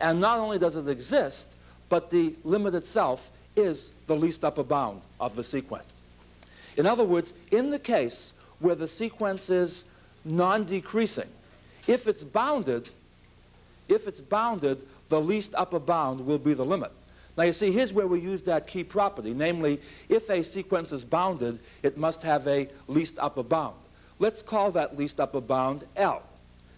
And 0.00 0.20
not 0.20 0.38
only 0.38 0.58
does 0.58 0.76
it 0.76 0.88
exist, 0.88 1.56
but 1.88 2.10
the 2.10 2.34
limit 2.44 2.74
itself 2.74 3.30
is 3.56 3.92
the 4.06 4.16
least 4.16 4.44
upper 4.44 4.62
bound 4.62 5.02
of 5.18 5.36
the 5.36 5.44
sequence. 5.44 5.92
In 6.76 6.86
other 6.86 7.04
words, 7.04 7.34
in 7.50 7.70
the 7.70 7.78
case 7.78 8.32
where 8.60 8.74
the 8.74 8.88
sequence 8.88 9.50
is 9.50 9.84
non-decreasing, 10.24 11.28
if 11.86 12.06
it's 12.06 12.24
bounded, 12.24 12.88
if 13.88 14.06
it's 14.06 14.20
bounded, 14.20 14.82
the 15.08 15.20
least 15.20 15.54
upper 15.56 15.80
bound 15.80 16.24
will 16.24 16.38
be 16.38 16.54
the 16.54 16.64
limit. 16.64 16.92
Now 17.36 17.44
you 17.44 17.52
see, 17.52 17.72
here's 17.72 17.92
where 17.92 18.06
we 18.06 18.20
use 18.20 18.42
that 18.44 18.66
key 18.66 18.84
property, 18.84 19.34
namely, 19.34 19.80
if 20.08 20.30
a 20.30 20.42
sequence 20.42 20.92
is 20.92 21.04
bounded, 21.04 21.58
it 21.82 21.98
must 21.98 22.22
have 22.22 22.46
a 22.46 22.68
least 22.86 23.18
upper 23.18 23.42
bound. 23.42 23.76
Let's 24.20 24.42
call 24.42 24.70
that 24.72 24.98
least 24.98 25.18
upper 25.18 25.40
bound 25.40 25.84
L. 25.96 26.22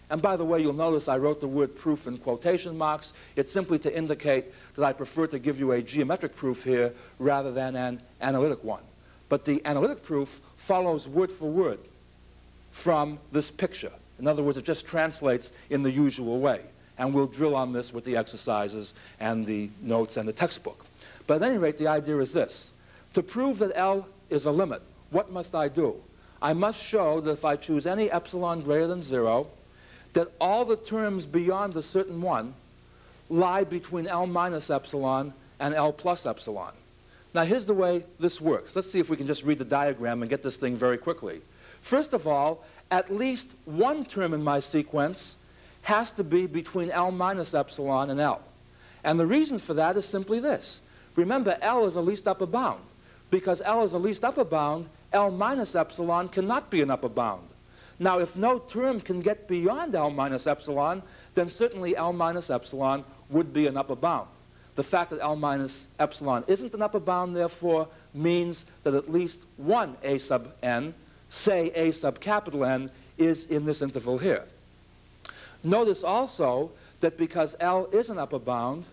And 0.09 0.21
by 0.21 0.37
the 0.37 0.45
way, 0.45 0.61
you'll 0.61 0.73
notice 0.73 1.07
I 1.09 1.17
wrote 1.17 1.41
the 1.41 1.47
word 1.47 1.75
proof 1.75 2.07
in 2.07 2.17
quotation 2.17 2.77
marks. 2.77 3.13
It's 3.35 3.51
simply 3.51 3.77
to 3.79 3.95
indicate 3.95 4.45
that 4.75 4.85
I 4.85 4.93
prefer 4.93 5.27
to 5.27 5.39
give 5.39 5.59
you 5.59 5.73
a 5.73 5.81
geometric 5.81 6.35
proof 6.35 6.63
here 6.63 6.93
rather 7.19 7.51
than 7.51 7.75
an 7.75 8.01
analytic 8.21 8.63
one. 8.63 8.83
But 9.27 9.43
the 9.43 9.61
analytic 9.65 10.03
proof 10.03 10.39
follows 10.55 11.09
word 11.09 11.31
for 11.31 11.49
word 11.49 11.79
from 12.71 13.19
this 13.31 13.51
picture. 13.51 13.91
In 14.19 14.27
other 14.27 14.41
words, 14.41 14.57
it 14.57 14.63
just 14.63 14.85
translates 14.85 15.51
in 15.69 15.83
the 15.83 15.91
usual 15.91 16.39
way. 16.39 16.61
And 16.97 17.13
we'll 17.13 17.27
drill 17.27 17.55
on 17.55 17.73
this 17.73 17.91
with 17.91 18.05
the 18.05 18.15
exercises 18.15 18.93
and 19.19 19.45
the 19.45 19.69
notes 19.81 20.15
and 20.15 20.27
the 20.27 20.33
textbook. 20.33 20.85
But 21.27 21.41
at 21.41 21.49
any 21.49 21.57
rate, 21.57 21.77
the 21.77 21.87
idea 21.87 22.19
is 22.19 22.31
this. 22.31 22.71
To 23.15 23.23
prove 23.23 23.59
that 23.59 23.71
L 23.75 24.07
is 24.29 24.45
a 24.45 24.51
limit, 24.51 24.81
what 25.09 25.31
must 25.31 25.55
I 25.55 25.67
do? 25.67 25.99
I 26.43 26.51
must 26.53 26.85
show 26.85 27.21
that 27.21 27.31
if 27.31 27.45
I 27.45 27.55
choose 27.55 27.87
any 27.87 28.11
epsilon 28.11 28.61
greater 28.61 28.85
than 28.85 29.01
0, 29.01 29.47
that 30.11 30.27
all 30.41 30.65
the 30.65 30.75
terms 30.75 31.25
beyond 31.25 31.75
a 31.77 31.81
certain 31.81 32.21
one 32.21 32.53
lie 33.29 33.63
between 33.63 34.07
L 34.07 34.27
minus 34.27 34.69
epsilon 34.69 35.33
and 35.61 35.73
L 35.73 35.93
plus 35.93 36.25
epsilon. 36.25 36.73
Now 37.33 37.45
here's 37.45 37.65
the 37.65 37.73
way 37.73 38.03
this 38.19 38.41
works. 38.41 38.75
Let's 38.75 38.91
see 38.91 38.99
if 38.99 39.09
we 39.09 39.15
can 39.15 39.25
just 39.25 39.43
read 39.45 39.57
the 39.57 39.65
diagram 39.65 40.21
and 40.21 40.29
get 40.29 40.43
this 40.43 40.57
thing 40.57 40.75
very 40.75 40.97
quickly. 40.97 41.41
First 41.81 42.13
of 42.13 42.27
all, 42.27 42.65
at 42.91 43.09
least 43.09 43.55
one 43.63 44.03
term 44.03 44.33
in 44.33 44.43
my 44.43 44.59
sequence 44.59 45.37
has 45.83 46.11
to 46.11 46.25
be 46.25 46.45
between 46.45 46.91
L 46.91 47.11
minus 47.11 47.53
epsilon 47.53 48.09
and 48.09 48.19
L. 48.19 48.41
And 49.05 49.17
the 49.17 49.25
reason 49.25 49.59
for 49.59 49.73
that 49.75 49.95
is 49.95 50.05
simply 50.05 50.41
this. 50.41 50.81
Remember, 51.15 51.57
L 51.61 51.85
is 51.85 51.95
a 51.95 52.01
least 52.01 52.27
upper 52.27 52.45
bound. 52.45 52.83
Because 53.31 53.61
L 53.65 53.83
is 53.83 53.93
a 53.93 53.97
least 53.97 54.23
upper 54.23 54.45
bound, 54.45 54.87
L 55.13 55.31
minus 55.31 55.75
epsilon 55.75 56.27
cannot 56.27 56.69
be 56.69 56.81
an 56.81 56.91
upper 56.91 57.09
bound. 57.09 57.47
Now, 57.99 58.19
if 58.19 58.35
no 58.35 58.59
term 58.59 58.99
can 58.99 59.21
get 59.21 59.47
beyond 59.47 59.95
L 59.95 60.09
minus 60.09 60.47
epsilon, 60.47 61.03
then 61.35 61.47
certainly 61.47 61.95
L 61.95 62.11
minus 62.11 62.49
epsilon 62.49 63.03
would 63.29 63.53
be 63.53 63.67
an 63.67 63.77
upper 63.77 63.95
bound. 63.95 64.27
The 64.75 64.83
fact 64.83 65.11
that 65.11 65.19
L 65.21 65.35
minus 65.35 65.87
epsilon 65.99 66.43
isn't 66.47 66.73
an 66.73 66.81
upper 66.81 66.99
bound, 66.99 67.35
therefore, 67.35 67.87
means 68.13 68.65
that 68.83 68.95
at 68.95 69.11
least 69.11 69.45
one 69.57 69.95
A 70.03 70.17
sub 70.17 70.51
n, 70.63 70.93
say 71.29 71.71
A 71.75 71.91
sub 71.91 72.19
capital 72.19 72.65
N, 72.65 72.89
is 73.17 73.45
in 73.45 73.65
this 73.65 73.81
interval 73.83 74.17
here. 74.17 74.43
Notice 75.63 76.03
also 76.03 76.71
that 77.01 77.17
because 77.17 77.55
L 77.59 77.87
is 77.91 78.09
an 78.09 78.17
upper 78.17 78.39
bound, 78.39 78.85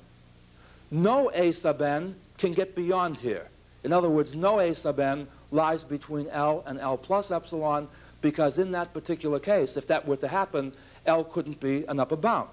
no 0.91 1.31
A 1.33 1.53
sub 1.53 1.81
n 1.81 2.15
can 2.37 2.53
get 2.53 2.75
beyond 2.75 3.17
here. 3.19 3.49
In 3.83 3.93
other 3.93 4.11
words, 4.11 4.35
no 4.35 4.61
A 4.61 4.75
sub 4.75 5.01
n 5.01 5.27
lies 5.51 5.85
between 5.85 6.29
L 6.29 6.63
and 6.67 6.79
L 6.79 6.97
plus 6.97 7.31
epsilon, 7.31 7.89
because 8.21 8.59
in 8.59 8.71
that 8.73 8.93
particular 8.93 9.39
case, 9.39 9.77
if 9.77 9.87
that 9.87 10.07
were 10.07 10.17
to 10.17 10.29
happen, 10.29 10.73
L 11.07 11.25
couldn't 11.25 11.61
be 11.61 11.85
an 11.87 11.99
upper 11.99 12.17
bound. 12.17 12.49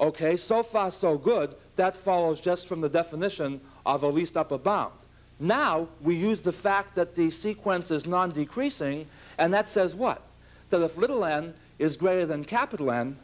Okay, 0.00 0.36
so 0.36 0.62
far 0.62 0.90
so 0.90 1.16
good. 1.16 1.54
That 1.76 1.94
follows 1.96 2.40
just 2.40 2.66
from 2.66 2.80
the 2.80 2.88
definition 2.88 3.60
of 3.86 4.02
a 4.02 4.08
least 4.08 4.36
upper 4.36 4.58
bound. 4.58 4.92
Now, 5.40 5.88
we 6.00 6.14
use 6.14 6.42
the 6.42 6.52
fact 6.52 6.94
that 6.94 7.14
the 7.14 7.30
sequence 7.30 7.90
is 7.90 8.06
non-decreasing, 8.06 9.06
and 9.38 9.52
that 9.52 9.66
says 9.66 9.94
what? 9.94 10.22
That 10.70 10.82
if 10.82 10.96
little 10.96 11.24
n 11.24 11.54
is 11.78 11.96
greater 11.96 12.26
than 12.26 12.44
capital 12.44 12.90
N, 12.90 13.16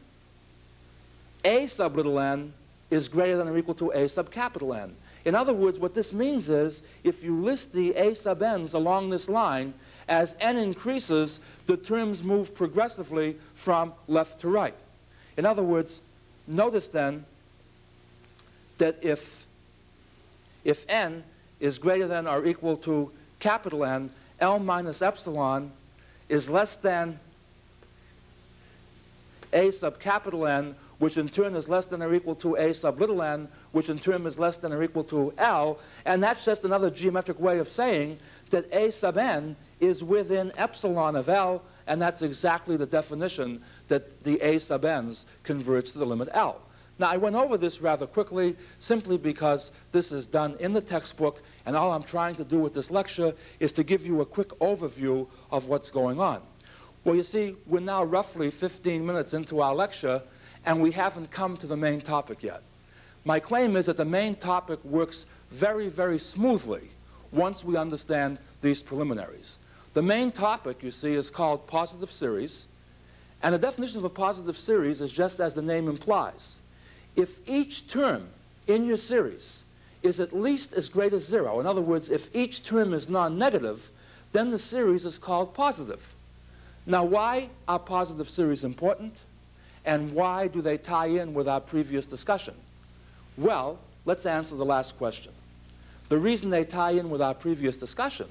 a 1.44 1.66
sub 1.66 1.96
little 1.96 2.18
n 2.18 2.52
is 2.90 3.08
greater 3.08 3.36
than 3.36 3.48
or 3.48 3.56
equal 3.56 3.74
to 3.74 3.90
a 3.92 4.08
sub 4.08 4.30
capital 4.30 4.74
N. 4.74 4.94
In 5.24 5.34
other 5.34 5.52
words, 5.52 5.78
what 5.78 5.94
this 5.94 6.12
means 6.12 6.48
is 6.48 6.82
if 7.04 7.22
you 7.22 7.36
list 7.36 7.72
the 7.72 7.94
a 7.94 8.14
sub 8.14 8.42
n's 8.42 8.74
along 8.74 9.10
this 9.10 9.28
line, 9.28 9.74
as 10.08 10.36
n 10.40 10.56
increases, 10.56 11.40
the 11.66 11.76
terms 11.76 12.24
move 12.24 12.54
progressively 12.54 13.36
from 13.54 13.92
left 14.08 14.40
to 14.40 14.48
right. 14.48 14.74
In 15.36 15.46
other 15.46 15.62
words, 15.62 16.02
notice 16.46 16.88
then 16.88 17.24
that 18.78 19.02
if, 19.04 19.46
if 20.64 20.84
n 20.88 21.22
is 21.60 21.78
greater 21.78 22.08
than 22.08 22.26
or 22.26 22.44
equal 22.46 22.76
to 22.78 23.12
capital 23.38 23.84
N, 23.84 24.10
L 24.40 24.58
minus 24.58 25.02
epsilon 25.02 25.70
is 26.28 26.48
less 26.48 26.76
than 26.76 27.18
A 29.52 29.70
sub 29.70 30.00
capital 30.00 30.46
N 30.46 30.74
which 31.00 31.16
in 31.16 31.28
turn 31.28 31.54
is 31.54 31.68
less 31.68 31.86
than 31.86 32.02
or 32.02 32.14
equal 32.14 32.34
to 32.36 32.54
a 32.56 32.72
sub 32.72 33.00
little 33.00 33.22
n, 33.22 33.48
which 33.72 33.88
in 33.88 33.98
turn 33.98 34.24
is 34.26 34.38
less 34.38 34.58
than 34.58 34.70
or 34.70 34.82
equal 34.82 35.02
to 35.02 35.32
L. 35.38 35.80
And 36.04 36.22
that's 36.22 36.44
just 36.44 36.64
another 36.64 36.90
geometric 36.90 37.40
way 37.40 37.58
of 37.58 37.68
saying 37.68 38.18
that 38.50 38.72
a 38.72 38.92
sub 38.92 39.16
n 39.16 39.56
is 39.80 40.04
within 40.04 40.52
epsilon 40.58 41.16
of 41.16 41.30
L, 41.30 41.62
and 41.86 42.00
that's 42.00 42.20
exactly 42.20 42.76
the 42.76 42.86
definition 42.86 43.62
that 43.88 44.22
the 44.22 44.38
a 44.42 44.60
sub 44.60 44.84
n's 44.84 45.24
converts 45.42 45.92
to 45.92 45.98
the 45.98 46.04
limit 46.04 46.28
L. 46.32 46.60
Now, 46.98 47.08
I 47.08 47.16
went 47.16 47.34
over 47.34 47.56
this 47.56 47.80
rather 47.80 48.06
quickly 48.06 48.54
simply 48.78 49.16
because 49.16 49.72
this 49.90 50.12
is 50.12 50.26
done 50.26 50.54
in 50.60 50.74
the 50.74 50.82
textbook, 50.82 51.40
and 51.64 51.74
all 51.74 51.92
I'm 51.92 52.02
trying 52.02 52.34
to 52.34 52.44
do 52.44 52.58
with 52.58 52.74
this 52.74 52.90
lecture 52.90 53.32
is 53.58 53.72
to 53.72 53.84
give 53.84 54.06
you 54.06 54.20
a 54.20 54.26
quick 54.26 54.50
overview 54.58 55.26
of 55.50 55.66
what's 55.70 55.90
going 55.90 56.20
on. 56.20 56.42
Well, 57.04 57.16
you 57.16 57.22
see, 57.22 57.56
we're 57.66 57.80
now 57.80 58.04
roughly 58.04 58.50
15 58.50 59.06
minutes 59.06 59.32
into 59.32 59.62
our 59.62 59.74
lecture, 59.74 60.20
and 60.64 60.82
we 60.82 60.90
haven't 60.90 61.30
come 61.30 61.56
to 61.56 61.66
the 61.66 61.76
main 61.76 62.00
topic 62.00 62.42
yet. 62.42 62.62
My 63.24 63.38
claim 63.38 63.76
is 63.76 63.86
that 63.86 63.96
the 63.96 64.04
main 64.04 64.34
topic 64.34 64.82
works 64.84 65.26
very, 65.50 65.88
very 65.88 66.18
smoothly 66.18 66.88
once 67.32 67.64
we 67.64 67.76
understand 67.76 68.38
these 68.60 68.82
preliminaries. 68.82 69.58
The 69.94 70.02
main 70.02 70.30
topic, 70.30 70.82
you 70.82 70.90
see, 70.90 71.14
is 71.14 71.30
called 71.30 71.66
positive 71.66 72.10
series, 72.10 72.66
and 73.42 73.54
the 73.54 73.58
definition 73.58 73.98
of 73.98 74.04
a 74.04 74.10
positive 74.10 74.56
series 74.56 75.00
is 75.00 75.12
just 75.12 75.40
as 75.40 75.54
the 75.54 75.62
name 75.62 75.88
implies. 75.88 76.58
If 77.16 77.46
each 77.48 77.88
term 77.88 78.28
in 78.66 78.86
your 78.86 78.96
series 78.96 79.64
is 80.02 80.20
at 80.20 80.32
least 80.32 80.72
as 80.74 80.88
great 80.88 81.12
as 81.12 81.24
zero, 81.26 81.60
in 81.60 81.66
other 81.66 81.80
words, 81.80 82.10
if 82.10 82.34
each 82.34 82.62
term 82.62 82.94
is 82.94 83.08
non-negative, 83.08 83.90
then 84.32 84.50
the 84.50 84.58
series 84.58 85.04
is 85.04 85.18
called 85.18 85.54
positive. 85.54 86.14
Now, 86.86 87.04
why 87.04 87.50
are 87.68 87.78
positive 87.78 88.28
series 88.28 88.64
important? 88.64 89.20
And 89.84 90.12
why 90.14 90.48
do 90.48 90.60
they 90.60 90.78
tie 90.78 91.06
in 91.06 91.34
with 91.34 91.48
our 91.48 91.60
previous 91.60 92.06
discussion? 92.06 92.54
Well, 93.36 93.78
let's 94.04 94.26
answer 94.26 94.56
the 94.56 94.64
last 94.64 94.98
question. 94.98 95.32
The 96.08 96.18
reason 96.18 96.50
they 96.50 96.64
tie 96.64 96.92
in 96.92 97.08
with 97.08 97.22
our 97.22 97.34
previous 97.34 97.76
discussion 97.76 98.26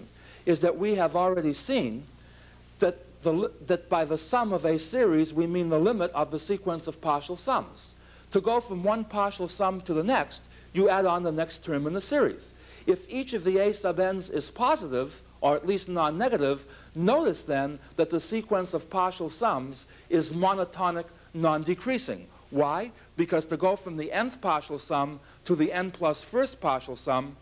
is 0.45 0.61
that 0.61 0.77
we 0.77 0.95
have 0.95 1.15
already 1.15 1.53
seen 1.53 2.03
that, 2.79 3.21
the, 3.21 3.51
that 3.67 3.89
by 3.89 4.05
the 4.05 4.17
sum 4.17 4.53
of 4.53 4.65
a 4.65 4.77
series, 4.77 5.33
we 5.33 5.47
mean 5.47 5.69
the 5.69 5.79
limit 5.79 6.11
of 6.11 6.31
the 6.31 6.39
sequence 6.39 6.87
of 6.87 7.01
partial 7.01 7.37
sums. 7.37 7.95
To 8.31 8.41
go 8.41 8.59
from 8.59 8.83
one 8.83 9.03
partial 9.03 9.47
sum 9.47 9.81
to 9.81 9.93
the 9.93 10.03
next, 10.03 10.49
you 10.73 10.89
add 10.89 11.05
on 11.05 11.23
the 11.23 11.31
next 11.31 11.63
term 11.63 11.87
in 11.87 11.93
the 11.93 12.01
series. 12.01 12.53
If 12.85 13.09
each 13.09 13.33
of 13.33 13.43
the 13.43 13.57
a 13.59 13.73
sub 13.73 13.99
n's 13.99 14.29
is 14.29 14.51
positive, 14.51 15.21
or 15.41 15.55
at 15.55 15.65
least 15.65 15.89
non-negative, 15.89 16.65
notice 16.95 17.43
then 17.43 17.79
that 17.95 18.09
the 18.09 18.19
sequence 18.19 18.73
of 18.73 18.89
partial 18.89 19.29
sums 19.29 19.85
is 20.09 20.31
monotonic 20.31 21.05
non-decreasing. 21.33 22.27
Why? 22.49 22.91
Because 23.15 23.45
to 23.47 23.57
go 23.57 23.75
from 23.75 23.97
the 23.97 24.11
nth 24.11 24.41
partial 24.41 24.79
sum 24.79 25.19
to 25.45 25.55
the 25.55 25.71
n 25.71 25.91
plus 25.91 26.23
first 26.23 26.59
partial 26.59 26.95
sum, 26.95 27.35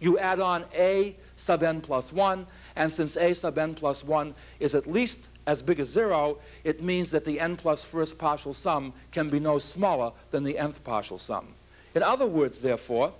you 0.00 0.18
add 0.18 0.38
on 0.38 0.64
a 0.74 1.16
sub 1.36 1.62
n 1.62 1.80
plus 1.80 2.12
1, 2.12 2.46
and 2.76 2.92
since 2.92 3.16
a 3.16 3.34
sub 3.34 3.58
n 3.58 3.74
plus 3.74 4.04
1 4.04 4.34
is 4.60 4.74
at 4.74 4.86
least 4.86 5.28
as 5.46 5.62
big 5.62 5.80
as 5.80 5.88
0, 5.88 6.38
it 6.62 6.82
means 6.82 7.10
that 7.10 7.24
the 7.24 7.40
n 7.40 7.56
plus 7.56 7.84
first 7.84 8.18
partial 8.18 8.52
sum 8.52 8.92
can 9.12 9.30
be 9.30 9.40
no 9.40 9.58
smaller 9.58 10.12
than 10.30 10.44
the 10.44 10.58
nth 10.58 10.84
partial 10.84 11.18
sum. 11.18 11.46
In 11.94 12.02
other 12.02 12.26
words, 12.26 12.60
therefore, 12.60 13.12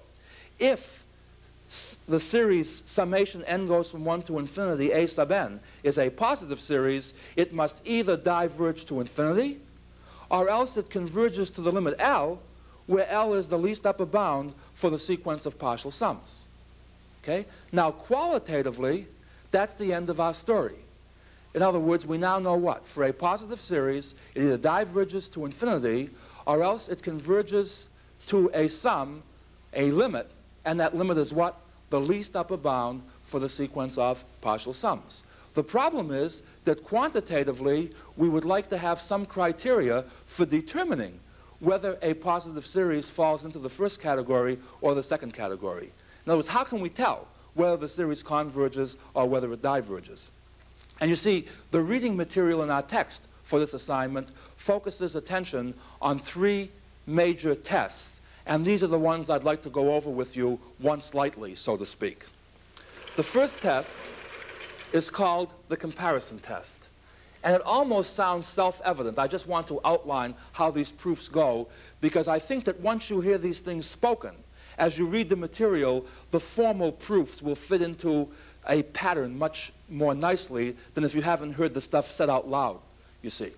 if 0.59 1.05
the 2.09 2.19
series 2.21 2.83
summation 2.87 3.45
n 3.45 3.67
goes 3.67 3.91
from 3.91 4.05
1 4.05 4.23
to 4.23 4.39
infinity, 4.39 4.93
a 4.93 5.07
sub 5.07 5.33
n, 5.33 5.61
is 5.83 5.99
a 5.99 6.09
positive 6.09 6.61
series, 6.61 7.15
it 7.37 7.53
must 7.53 7.83
either 7.85 8.17
diverge 8.17 8.87
to 8.87 9.01
infinity, 9.01 9.61
or 10.31 10.49
else 10.49 10.77
it 10.77 10.89
converges 10.89 11.51
to 11.51 11.61
the 11.61 11.73
limit 11.73 11.95
L, 11.99 12.41
where 12.87 13.09
L 13.09 13.35
is 13.35 13.49
the 13.49 13.59
least 13.59 13.87
upper 13.87 14.07
bound 14.07 14.55
for 14.73 14.89
the 14.89 14.99
sequence 14.99 15.45
of 15.45 15.59
partial 15.59 15.91
sums. 15.91 16.49
Okay? 17.23 17.45
Now, 17.71 17.91
qualitatively, 17.91 19.07
that's 19.51 19.75
the 19.75 19.93
end 19.93 20.09
of 20.09 20.21
our 20.21 20.33
story. 20.33 20.77
In 21.55 21.63
other 21.63 21.81
words, 21.81 22.07
we 22.07 22.17
now 22.17 22.39
know 22.39 22.57
what? 22.57 22.87
For 22.87 23.05
a 23.05 23.13
positive 23.13 23.61
series, 23.61 24.15
it 24.35 24.43
either 24.43 24.57
diverges 24.57 25.29
to 25.31 25.45
infinity, 25.45 26.11
or 26.47 26.63
else 26.63 26.89
it 26.89 27.03
converges 27.03 27.89
to 28.27 28.51
a 28.55 28.69
sum, 28.69 29.23
a 29.75 29.91
limit, 29.91 30.31
and 30.65 30.79
that 30.81 30.97
limit 30.97 31.19
is 31.19 31.33
what? 31.33 31.57
The 31.91 32.01
least 32.01 32.37
upper 32.37 32.57
bound 32.57 33.03
for 33.25 33.41
the 33.41 33.49
sequence 33.49 33.99
of 33.99 34.25
partial 34.41 34.73
sums. 34.73 35.25
The 35.55 35.65
problem 35.65 36.11
is 36.11 36.43
that 36.65 36.85
quantitatively, 36.85 37.91
we 38.17 38.29
would 38.29 38.45
like 38.45 38.69
to 38.69 38.79
have 38.79 39.01
some 39.01 39.27
criteria 39.27 40.05
for 40.27 40.47
determining 40.47 41.19
whether 41.61 41.99
a 42.03 42.15
positive 42.15 42.65
series 42.65 43.11
falls 43.11 43.45
into 43.45 43.59
the 43.59 43.69
first 43.69 44.01
category 44.01 44.59
or 44.81 44.95
the 44.95 45.03
second 45.03 45.35
category. 45.35 45.91
In 46.25 46.31
other 46.31 46.37
words, 46.37 46.49
how 46.49 46.63
can 46.63 46.81
we 46.81 46.89
tell 46.89 47.27
whether 47.55 47.77
the 47.77 47.89
series 47.89 48.23
converges 48.23 48.97
or 49.15 49.27
whether 49.27 49.53
it 49.53 49.63
diverges? 49.63 50.31
And 51.01 51.11
you 51.11 51.17
see, 51.17 51.47
the 51.71 51.81
reading 51.81 52.17
material 52.17 52.63
in 52.63 52.71
our 52.71 52.83
text 52.83 53.29
for 53.43 53.59
this 53.59 53.75
assignment 53.75 54.31
focuses 54.57 55.17
attention 55.17 55.75
on 56.03 56.19
three 56.19 56.71
major 57.07 57.55
tests, 57.55 58.21
and 58.49 58.65
these 58.65 58.83
are 58.83 58.89
the 58.89 58.99
ones 58.99 59.31
I'd 59.31 59.45
like 59.45 59.63
to 59.63 59.71
go 59.71 59.95
over 59.95 60.11
with 60.11 60.37
you 60.37 60.59
once 60.81 61.15
lightly, 61.15 61.55
so 61.55 61.77
to 61.77 61.87
speak. 61.87 62.25
The 63.17 63.23
first 63.23 63.61
test 63.61 63.99
is 64.93 65.11
called 65.11 65.53
the 65.69 65.77
comparison 65.77 66.39
test. 66.39 66.89
And 67.45 67.55
it 67.55 67.63
almost 67.65 68.15
sounds 68.15 68.47
self-evident. 68.47 69.19
I 69.19 69.29
just 69.29 69.47
want 69.47 69.67
to 69.69 69.81
outline 69.85 70.35
how 70.53 70.71
these 70.71 70.91
proofs 70.91 71.29
go 71.29 71.69
because 72.01 72.27
I 72.27 72.39
think 72.39 72.65
that 72.65 72.81
once 72.81 73.11
you 73.11 73.21
hear 73.21 73.39
these 73.39 73.61
things 73.61 73.87
spoken, 73.87 74.35
as 74.79 74.99
you 74.99 75.07
read 75.07 75.29
the 75.29 75.37
material, 75.37 76.07
the 76.31 76.41
formal 76.41 76.91
proofs 76.91 77.43
will 77.43 77.55
fit 77.55 77.83
into 77.83 78.29
a 78.69 78.83
pattern 78.83 79.39
much 79.39 79.73
more 79.89 80.15
nicely 80.15 80.77
than 80.95 81.05
if 81.05 81.15
you 81.15 81.23
haven't 81.23 81.53
heard 81.53 81.75
the 81.75 81.81
stuff 81.81 82.11
said 82.11 82.31
out 82.31 82.49
loud, 82.49 82.79
you 83.23 83.31
see. 83.31 83.53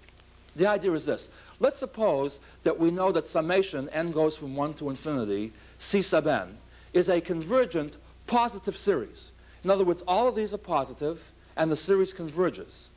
The 0.57 0.67
idea 0.67 0.93
is 0.93 1.07
this. 1.07 1.31
Let's 1.61 1.79
suppose 1.79 2.41
that 2.63 2.79
we 2.79 2.91
know 2.91 3.13
that 3.13 3.27
summation 3.27 3.91
n 3.91 4.13
goes 4.13 4.35
from 4.37 4.57
1 4.57 4.75
to 4.75 4.89
infinity, 4.89 5.53
c 5.79 6.01
sub 6.01 6.27
n, 6.27 6.57
is 6.95 7.11
a 7.11 7.21
convergent 7.21 7.99
positive 8.27 8.77
series. 8.77 9.33
In 9.63 9.71
other 9.71 9.85
words, 9.85 10.03
all 10.09 10.27
of 10.27 10.35
these 10.35 10.55
are 10.55 10.59
positive, 10.59 11.33
and 11.57 11.71
the 11.71 11.77
series 11.77 12.15
converges. 12.15 12.91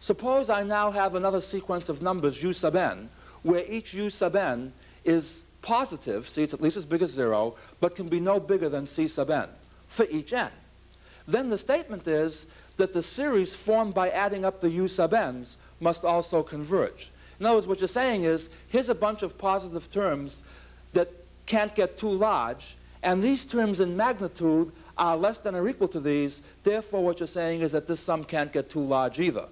Suppose 0.00 0.50
I 0.50 0.64
now 0.64 0.90
have 0.90 1.14
another 1.14 1.40
sequence 1.40 1.88
of 1.88 2.02
numbers, 2.02 2.42
u 2.42 2.52
sub 2.52 2.74
n, 2.74 3.08
where 3.44 3.64
each 3.68 3.94
u 3.94 4.10
sub 4.10 4.34
n 4.34 4.72
is 5.04 5.44
positive, 5.62 6.28
see, 6.28 6.42
it's 6.42 6.54
at 6.54 6.60
least 6.60 6.76
as 6.76 6.86
big 6.86 7.02
as 7.02 7.10
0, 7.10 7.54
but 7.80 7.94
can 7.94 8.08
be 8.08 8.18
no 8.18 8.40
bigger 8.40 8.68
than 8.68 8.84
c 8.84 9.06
sub 9.06 9.30
n 9.30 9.48
for 9.86 10.06
each 10.10 10.32
n. 10.32 10.50
Then 11.28 11.50
the 11.50 11.58
statement 11.58 12.08
is 12.08 12.46
that 12.78 12.92
the 12.92 13.02
series 13.02 13.54
formed 13.54 13.94
by 13.94 14.10
adding 14.10 14.44
up 14.44 14.60
the 14.60 14.70
u 14.70 14.88
sub 14.88 15.14
n's 15.14 15.58
must 15.78 16.04
also 16.04 16.42
converge. 16.42 17.12
In 17.40 17.46
other 17.46 17.56
words, 17.56 17.66
what 17.66 17.80
you're 17.80 17.88
saying 17.88 18.24
is, 18.24 18.50
here's 18.68 18.88
a 18.88 18.94
bunch 18.94 19.22
of 19.22 19.38
positive 19.38 19.90
terms 19.90 20.44
that 20.92 21.08
can't 21.46 21.74
get 21.74 21.96
too 21.96 22.08
large, 22.08 22.76
and 23.02 23.22
these 23.22 23.44
terms 23.44 23.80
in 23.80 23.96
magnitude 23.96 24.72
are 24.96 25.16
less 25.16 25.38
than 25.38 25.54
or 25.54 25.68
equal 25.68 25.88
to 25.88 26.00
these. 26.00 26.42
Therefore, 26.64 27.04
what 27.04 27.20
you're 27.20 27.26
saying 27.26 27.60
is 27.60 27.72
that 27.72 27.86
this 27.86 28.00
sum 28.00 28.24
can't 28.24 28.52
get 28.52 28.68
too 28.68 28.80
large 28.80 29.20
either. 29.20 29.46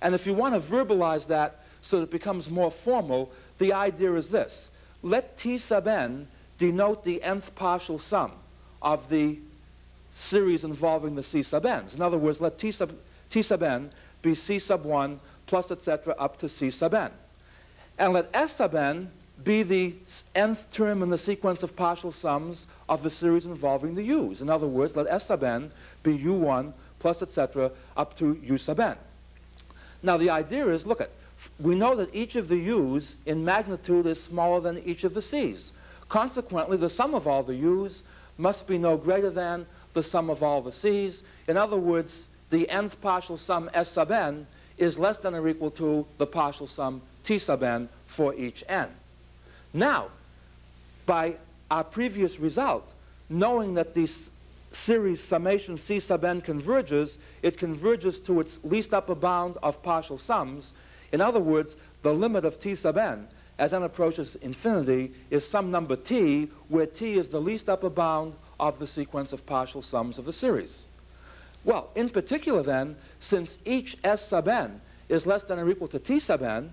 And 0.00 0.14
if 0.14 0.26
you 0.26 0.34
want 0.34 0.54
to 0.54 0.60
verbalize 0.60 1.26
that 1.28 1.62
so 1.80 1.98
that 1.98 2.04
it 2.04 2.10
becomes 2.10 2.50
more 2.50 2.70
formal, 2.70 3.32
the 3.58 3.72
idea 3.72 4.12
is 4.14 4.30
this. 4.30 4.70
Let 5.02 5.36
T 5.36 5.58
sub 5.58 5.88
n 5.88 6.28
denote 6.58 7.04
the 7.04 7.22
nth 7.22 7.54
partial 7.54 7.98
sum 7.98 8.32
of 8.80 9.08
the 9.08 9.38
series 10.12 10.64
involving 10.64 11.14
the 11.14 11.22
C 11.22 11.42
sub 11.42 11.66
n's. 11.66 11.94
In 11.96 12.02
other 12.02 12.18
words, 12.18 12.40
let 12.40 12.58
T 12.58 12.70
sub, 12.70 12.92
T 13.30 13.42
sub 13.42 13.62
n 13.62 13.90
be 14.22 14.34
C 14.34 14.58
sub 14.58 14.84
1 14.84 15.20
plus 15.46 15.70
etc. 15.70 16.14
up 16.18 16.36
to 16.38 16.48
C 16.48 16.70
sub 16.70 16.94
n. 16.94 17.10
And 17.98 18.12
let 18.12 18.28
S 18.34 18.52
sub 18.52 18.74
n 18.74 19.10
be 19.44 19.62
the 19.62 19.94
nth 20.34 20.70
term 20.70 21.02
in 21.02 21.10
the 21.10 21.18
sequence 21.18 21.62
of 21.62 21.76
partial 21.76 22.12
sums 22.12 22.66
of 22.88 23.02
the 23.02 23.10
series 23.10 23.46
involving 23.46 23.94
the 23.94 24.02
u's. 24.02 24.40
In 24.42 24.50
other 24.50 24.66
words, 24.66 24.96
let 24.96 25.06
S 25.08 25.26
sub 25.26 25.44
n 25.44 25.70
be 26.02 26.18
u1 26.18 26.72
plus 26.98 27.22
etc. 27.22 27.70
up 27.96 28.14
to 28.14 28.38
u 28.42 28.58
sub 28.58 28.80
n. 28.80 28.96
Now 30.02 30.16
the 30.16 30.30
idea 30.30 30.66
is, 30.68 30.86
look 30.86 31.00
at, 31.00 31.10
we 31.60 31.74
know 31.74 31.94
that 31.96 32.14
each 32.14 32.36
of 32.36 32.48
the 32.48 32.56
u's 32.56 33.16
in 33.26 33.44
magnitude 33.44 34.06
is 34.06 34.22
smaller 34.22 34.60
than 34.60 34.78
each 34.84 35.04
of 35.04 35.14
the 35.14 35.22
c's. 35.22 35.72
Consequently, 36.08 36.76
the 36.76 36.88
sum 36.88 37.14
of 37.14 37.26
all 37.26 37.42
the 37.42 37.54
u's 37.54 38.02
must 38.38 38.68
be 38.68 38.78
no 38.78 38.96
greater 38.96 39.30
than 39.30 39.66
the 39.92 40.02
sum 40.02 40.30
of 40.30 40.42
all 40.42 40.60
the 40.60 40.72
c's. 40.72 41.24
In 41.48 41.56
other 41.56 41.76
words, 41.76 42.28
the 42.50 42.68
nth 42.70 43.00
partial 43.00 43.36
sum 43.36 43.68
S 43.74 43.88
sub 43.88 44.10
n 44.10 44.46
is 44.78 44.98
less 44.98 45.18
than 45.18 45.34
or 45.34 45.48
equal 45.48 45.70
to 45.72 46.06
the 46.18 46.26
partial 46.26 46.66
sum 46.66 47.00
T 47.22 47.38
sub 47.38 47.62
n 47.62 47.88
for 48.04 48.34
each 48.34 48.62
n. 48.68 48.88
Now, 49.72 50.08
by 51.06 51.36
our 51.70 51.84
previous 51.84 52.38
result, 52.38 52.92
knowing 53.28 53.74
that 53.74 53.94
this 53.94 54.30
series 54.72 55.22
summation 55.22 55.76
C 55.76 55.98
sub 55.98 56.24
n 56.24 56.40
converges, 56.40 57.18
it 57.42 57.58
converges 57.58 58.20
to 58.22 58.40
its 58.40 58.60
least 58.64 58.94
upper 58.94 59.14
bound 59.14 59.56
of 59.62 59.82
partial 59.82 60.18
sums. 60.18 60.74
In 61.12 61.20
other 61.20 61.40
words, 61.40 61.76
the 62.02 62.12
limit 62.12 62.44
of 62.44 62.58
T 62.58 62.74
sub 62.74 62.98
n 62.98 63.26
as 63.58 63.72
n 63.72 63.82
approaches 63.82 64.36
infinity 64.36 65.12
is 65.30 65.46
some 65.46 65.70
number 65.70 65.96
t, 65.96 66.48
where 66.68 66.86
t 66.86 67.14
is 67.14 67.28
the 67.28 67.40
least 67.40 67.68
upper 67.68 67.90
bound 67.90 68.36
of 68.60 68.78
the 68.78 68.86
sequence 68.86 69.32
of 69.32 69.46
partial 69.46 69.82
sums 69.82 70.18
of 70.18 70.24
the 70.24 70.32
series. 70.32 70.86
Well, 71.66 71.90
in 71.96 72.08
particular 72.08 72.62
then, 72.62 72.96
since 73.18 73.58
each 73.64 73.98
s 74.04 74.24
sub 74.24 74.46
n 74.48 74.80
is 75.08 75.26
less 75.26 75.42
than 75.44 75.58
or 75.58 75.68
equal 75.68 75.88
to 75.88 75.98
t 75.98 76.20
sub 76.20 76.42
n, 76.42 76.70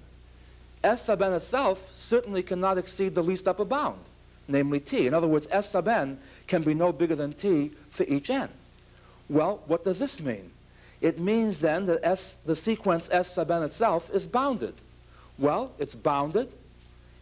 s 0.84 1.02
sub 1.02 1.24
n 1.24 1.34
itself 1.34 1.92
certainly 1.96 2.44
cannot 2.44 2.78
exceed 2.78 3.16
the 3.16 3.24
least 3.24 3.48
upper 3.48 3.66
bound, 3.66 4.00
namely 4.48 4.80
t. 4.80 5.08
In 5.08 5.16
other 5.16 5.28
words, 5.28 5.48
s 5.50 5.72
sub 5.72 5.88
n 5.88 6.20
can 6.48 6.62
be 6.62 6.76
no 6.76 6.94
bigger 6.94 7.16
than 7.16 7.34
t 7.34 7.72
for 7.90 8.04
each 8.04 8.30
n. 8.30 8.50
Well, 9.30 9.64
what 9.66 9.84
does 9.84 9.98
this 9.98 10.20
mean? 10.20 10.52
It 11.02 11.20
means 11.20 11.60
then 11.60 11.86
that 11.86 12.00
s, 12.04 12.36
the 12.46 12.56
sequence 12.56 13.10
s 13.12 13.34
sub 13.34 13.50
n 13.50 13.64
itself 13.64 14.12
is 14.14 14.28
bounded. 14.28 14.76
Well, 15.40 15.72
it's 15.80 15.96
bounded. 15.96 16.50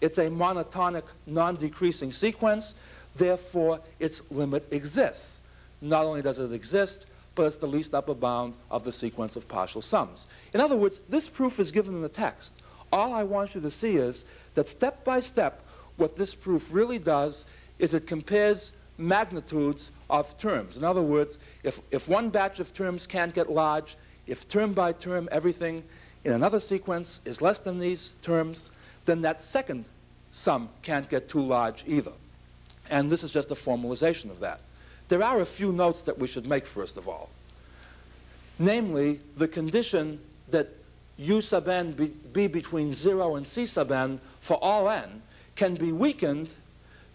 It's 0.02 0.18
a 0.18 0.28
monotonic, 0.28 1.06
non-decreasing 1.26 2.12
sequence. 2.12 2.76
Therefore, 3.16 3.80
its 4.00 4.30
limit 4.30 4.68
exists. 4.74 5.40
Not 5.82 6.04
only 6.04 6.22
does 6.22 6.38
it 6.38 6.52
exist, 6.52 7.06
but 7.36 7.46
it's 7.46 7.58
the 7.58 7.67
least 7.67 7.96
upper 7.96 8.13
bound 8.13 8.54
of 8.70 8.84
the 8.84 8.91
sequence 8.91 9.36
of 9.36 9.48
partial 9.48 9.82
sums. 9.82 10.28
In 10.54 10.60
other 10.60 10.76
words, 10.76 11.02
this 11.10 11.30
proof 11.30 11.60
is 11.60 11.72
given 11.72 11.94
in 11.94 12.02
the 12.02 12.10
text. 12.10 12.62
All 12.91 13.13
I 13.13 13.24
want 13.24 13.56
you 13.56 13.62
to 13.62 13.72
see 13.72 13.96
is 13.96 14.26
that 14.54 14.67
step 14.67 15.04
by 15.06 15.20
step, 15.20 15.65
what 15.98 16.15
this 16.15 16.36
proof 16.36 16.74
really 16.74 17.00
does 17.00 17.46
is 17.80 17.94
it 17.94 18.06
compares 18.06 18.74
magnitudes 18.98 19.91
of 20.10 20.38
terms. 20.38 20.78
In 20.78 20.84
other 20.84 21.02
words, 21.02 21.39
if, 21.63 21.80
if 21.91 22.10
one 22.10 22.30
batch 22.30 22.60
of 22.60 22.74
terms 22.74 23.08
can't 23.08 23.34
get 23.34 23.50
large, 23.50 23.96
if 24.28 24.48
term 24.48 24.74
by 24.74 24.91
term 24.91 25.28
everything 25.32 25.84
in 26.24 26.34
another 26.34 26.60
sequence 26.60 27.22
is 27.26 27.41
less 27.41 27.60
than 27.60 27.80
these 27.80 28.17
terms, 28.22 28.72
then 29.06 29.22
that 29.22 29.41
second 29.41 29.86
sum 30.32 30.70
can't 30.82 31.10
get 31.10 31.28
too 31.28 31.39
large 31.39 31.84
either. 31.88 32.12
And 32.89 33.10
this 33.10 33.24
is 33.24 33.32
just 33.32 33.52
a 33.52 33.56
formalization 33.56 34.30
of 34.30 34.39
that. 34.41 34.62
There 35.12 35.21
are 35.21 35.41
a 35.41 35.45
few 35.45 35.74
notes 35.74 36.04
that 36.04 36.17
we 36.17 36.26
should 36.26 36.47
make, 36.47 36.65
first 36.65 36.97
of 36.97 37.10
all. 37.10 37.30
Namely, 38.58 39.19
the 39.36 39.45
condition 39.45 40.21
that 40.52 40.69
u 41.17 41.41
sub 41.41 41.67
n 41.67 41.91
be, 41.91 42.08
be 42.32 42.47
between 42.47 42.93
0 42.93 43.36
and 43.36 43.45
c 43.45 43.65
sub 43.65 43.91
n 43.91 44.21
for 44.39 44.56
all 44.63 44.89
n 44.89 45.21
can 45.58 45.76
be 45.76 45.91
weakened 45.91 46.56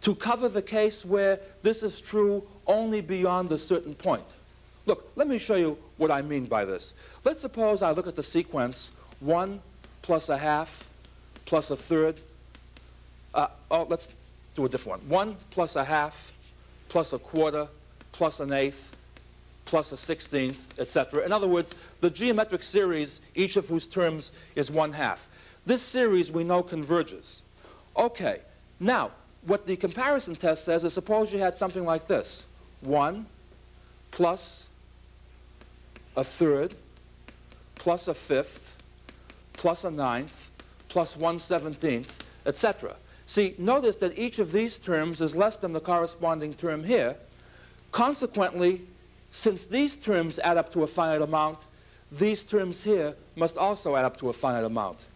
to 0.02 0.14
cover 0.14 0.46
the 0.46 0.60
case 0.60 1.06
where 1.06 1.40
this 1.62 1.82
is 1.82 1.98
true 1.98 2.46
only 2.66 3.00
beyond 3.00 3.50
a 3.50 3.56
certain 3.56 3.94
point. 3.94 4.36
Look, 4.84 5.10
let 5.16 5.26
me 5.26 5.38
show 5.38 5.56
you 5.56 5.78
what 5.96 6.10
I 6.10 6.20
mean 6.20 6.44
by 6.44 6.66
this. 6.66 6.92
Let's 7.24 7.40
suppose 7.40 7.80
I 7.80 7.92
look 7.92 8.06
at 8.06 8.14
the 8.14 8.22
sequence 8.22 8.92
1 9.20 9.58
plus 10.02 10.28
a 10.28 10.36
half 10.36 10.86
plus 11.46 11.70
a 11.70 11.76
third. 11.76 12.20
Uh, 13.32 13.46
oh, 13.70 13.86
let's 13.88 14.10
do 14.54 14.66
a 14.66 14.68
different 14.68 15.02
one. 15.08 15.28
1 15.30 15.36
plus 15.50 15.76
a 15.76 15.84
half 15.84 16.30
plus 16.90 17.14
a 17.14 17.18
quarter 17.18 17.68
plus 18.16 18.40
an 18.40 18.50
eighth 18.52 18.96
plus 19.66 19.92
a 19.92 19.96
sixteenth, 19.96 20.78
etc. 20.78 21.24
In 21.24 21.32
other 21.32 21.46
words, 21.46 21.74
the 22.00 22.08
geometric 22.08 22.62
series, 22.62 23.20
each 23.34 23.56
of 23.56 23.66
whose 23.66 23.86
terms 23.86 24.32
is 24.54 24.70
1 24.70 24.92
half. 24.92 25.28
This 25.66 25.82
series 25.82 26.30
we 26.30 26.44
know 26.44 26.62
converges. 26.62 27.42
Okay, 27.96 28.40
now, 28.80 29.10
what 29.42 29.66
the 29.66 29.76
comparison 29.76 30.34
test 30.36 30.64
says 30.64 30.84
is 30.84 30.94
suppose 30.94 31.32
you 31.32 31.38
had 31.38 31.54
something 31.54 31.84
like 31.84 32.06
this. 32.06 32.46
1 32.80 33.26
plus 34.12 34.68
a 36.16 36.24
third 36.24 36.74
plus 37.74 38.08
a 38.08 38.14
fifth 38.14 38.76
plus 39.52 39.84
a 39.84 39.90
ninth 39.90 40.50
plus 40.88 41.16
1 41.16 41.36
17th, 41.36 42.20
etc. 42.46 42.96
See, 43.26 43.54
notice 43.58 43.96
that 43.96 44.16
each 44.16 44.38
of 44.38 44.52
these 44.52 44.78
terms 44.78 45.20
is 45.20 45.34
less 45.34 45.56
than 45.56 45.72
the 45.72 45.80
corresponding 45.80 46.54
term 46.54 46.84
here. 46.84 47.16
Consequently, 47.92 48.82
since 49.30 49.66
these 49.66 49.96
terms 49.96 50.38
add 50.38 50.56
up 50.56 50.70
to 50.72 50.82
a 50.82 50.86
finite 50.86 51.22
amount, 51.22 51.66
these 52.12 52.44
terms 52.44 52.84
here 52.84 53.14
must 53.34 53.56
also 53.56 53.96
add 53.96 54.04
up 54.04 54.16
to 54.18 54.28
a 54.28 54.32
finite 54.32 54.64
amount. 54.64 55.06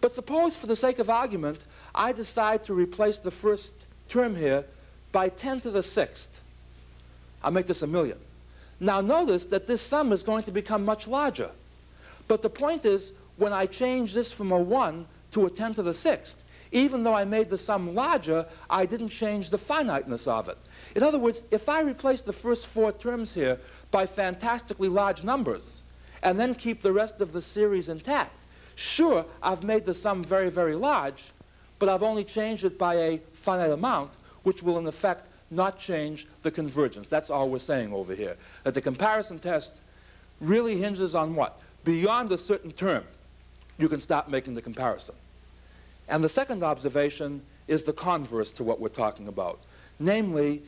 But 0.00 0.12
suppose, 0.12 0.56
for 0.56 0.66
the 0.66 0.76
sake 0.76 0.98
of 0.98 1.10
argument, 1.10 1.64
I 1.94 2.12
decide 2.12 2.64
to 2.64 2.74
replace 2.74 3.18
the 3.18 3.30
first 3.30 3.84
term 4.08 4.34
here 4.34 4.64
by 5.12 5.28
10 5.28 5.60
to 5.62 5.70
the 5.70 5.82
sixth. 5.82 6.40
I'll 7.42 7.50
make 7.50 7.66
this 7.66 7.82
a 7.82 7.86
million. 7.86 8.18
Now 8.80 9.00
notice 9.00 9.46
that 9.46 9.66
this 9.66 9.82
sum 9.82 10.12
is 10.12 10.22
going 10.22 10.44
to 10.44 10.52
become 10.52 10.84
much 10.84 11.08
larger. 11.08 11.50
But 12.28 12.42
the 12.42 12.50
point 12.50 12.84
is, 12.84 13.12
when 13.36 13.52
I 13.52 13.66
change 13.66 14.14
this 14.14 14.32
from 14.32 14.52
a 14.52 14.58
1 14.58 15.06
to 15.32 15.46
a 15.46 15.50
10 15.50 15.74
to 15.74 15.82
the 15.82 15.94
sixth, 15.94 16.44
even 16.70 17.02
though 17.02 17.14
I 17.14 17.24
made 17.24 17.48
the 17.48 17.58
sum 17.58 17.94
larger, 17.94 18.46
I 18.68 18.86
didn't 18.86 19.08
change 19.08 19.50
the 19.50 19.58
finiteness 19.58 20.26
of 20.26 20.48
it. 20.48 20.58
In 20.98 21.04
other 21.04 21.20
words, 21.20 21.42
if 21.52 21.68
I 21.68 21.82
replace 21.82 22.22
the 22.22 22.32
first 22.32 22.66
four 22.66 22.90
terms 22.90 23.32
here 23.32 23.60
by 23.92 24.04
fantastically 24.04 24.88
large 24.88 25.22
numbers, 25.22 25.84
and 26.24 26.40
then 26.40 26.56
keep 26.56 26.82
the 26.82 26.92
rest 26.92 27.20
of 27.20 27.32
the 27.32 27.40
series 27.40 27.88
intact, 27.88 28.46
sure, 28.74 29.24
I've 29.40 29.62
made 29.62 29.84
the 29.84 29.94
sum 29.94 30.24
very, 30.24 30.50
very 30.50 30.74
large, 30.74 31.30
but 31.78 31.88
I've 31.88 32.02
only 32.02 32.24
changed 32.24 32.64
it 32.64 32.76
by 32.76 32.96
a 32.96 33.20
finite 33.32 33.70
amount, 33.70 34.16
which 34.42 34.60
will 34.60 34.76
in 34.76 34.88
effect 34.88 35.28
not 35.52 35.78
change 35.78 36.26
the 36.42 36.50
convergence. 36.50 37.08
That's 37.08 37.30
all 37.30 37.48
we're 37.48 37.60
saying 37.60 37.92
over 37.92 38.12
here. 38.12 38.36
That 38.64 38.74
the 38.74 38.80
comparison 38.80 39.38
test 39.38 39.82
really 40.40 40.78
hinges 40.78 41.14
on 41.14 41.36
what? 41.36 41.60
Beyond 41.84 42.32
a 42.32 42.38
certain 42.38 42.72
term, 42.72 43.04
you 43.78 43.88
can 43.88 44.00
stop 44.00 44.28
making 44.28 44.56
the 44.56 44.62
comparison. 44.62 45.14
And 46.08 46.24
the 46.24 46.28
second 46.28 46.64
observation 46.64 47.40
is 47.68 47.84
the 47.84 47.92
converse 47.92 48.50
to 48.54 48.64
what 48.64 48.80
we're 48.80 48.88
talking 48.88 49.28
about. 49.28 49.60
Namely, 50.00 50.62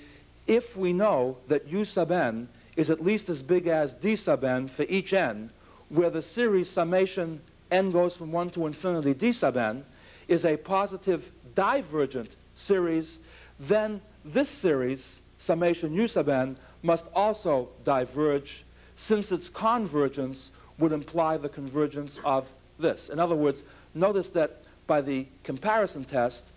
if 0.50 0.76
we 0.76 0.92
know 0.92 1.38
that 1.46 1.68
u 1.68 1.84
sub 1.84 2.10
n 2.10 2.48
is 2.76 2.90
at 2.90 3.00
least 3.00 3.28
as 3.28 3.40
big 3.40 3.68
as 3.68 3.94
d 3.94 4.16
sub 4.16 4.42
n 4.42 4.66
for 4.66 4.84
each 4.88 5.12
n, 5.14 5.48
where 5.90 6.10
the 6.10 6.20
series 6.20 6.68
summation 6.68 7.40
n 7.70 7.92
goes 7.92 8.16
from 8.16 8.32
1 8.32 8.50
to 8.50 8.66
infinity 8.66 9.14
d 9.14 9.30
sub 9.30 9.56
n 9.56 9.84
is 10.26 10.44
a 10.44 10.56
positive 10.56 11.30
divergent 11.54 12.34
series, 12.56 13.20
then 13.60 14.00
this 14.24 14.48
series, 14.48 15.20
summation 15.38 15.94
u 15.94 16.08
sub 16.08 16.28
n, 16.28 16.56
must 16.82 17.08
also 17.14 17.68
diverge 17.84 18.64
since 18.96 19.30
its 19.30 19.48
convergence 19.48 20.50
would 20.78 20.90
imply 20.90 21.36
the 21.36 21.48
convergence 21.48 22.18
of 22.24 22.52
this. 22.76 23.08
In 23.08 23.20
other 23.20 23.36
words, 23.36 23.62
notice 23.94 24.30
that 24.30 24.64
by 24.88 25.00
the 25.00 25.28
comparison 25.44 26.02
test, 26.02 26.52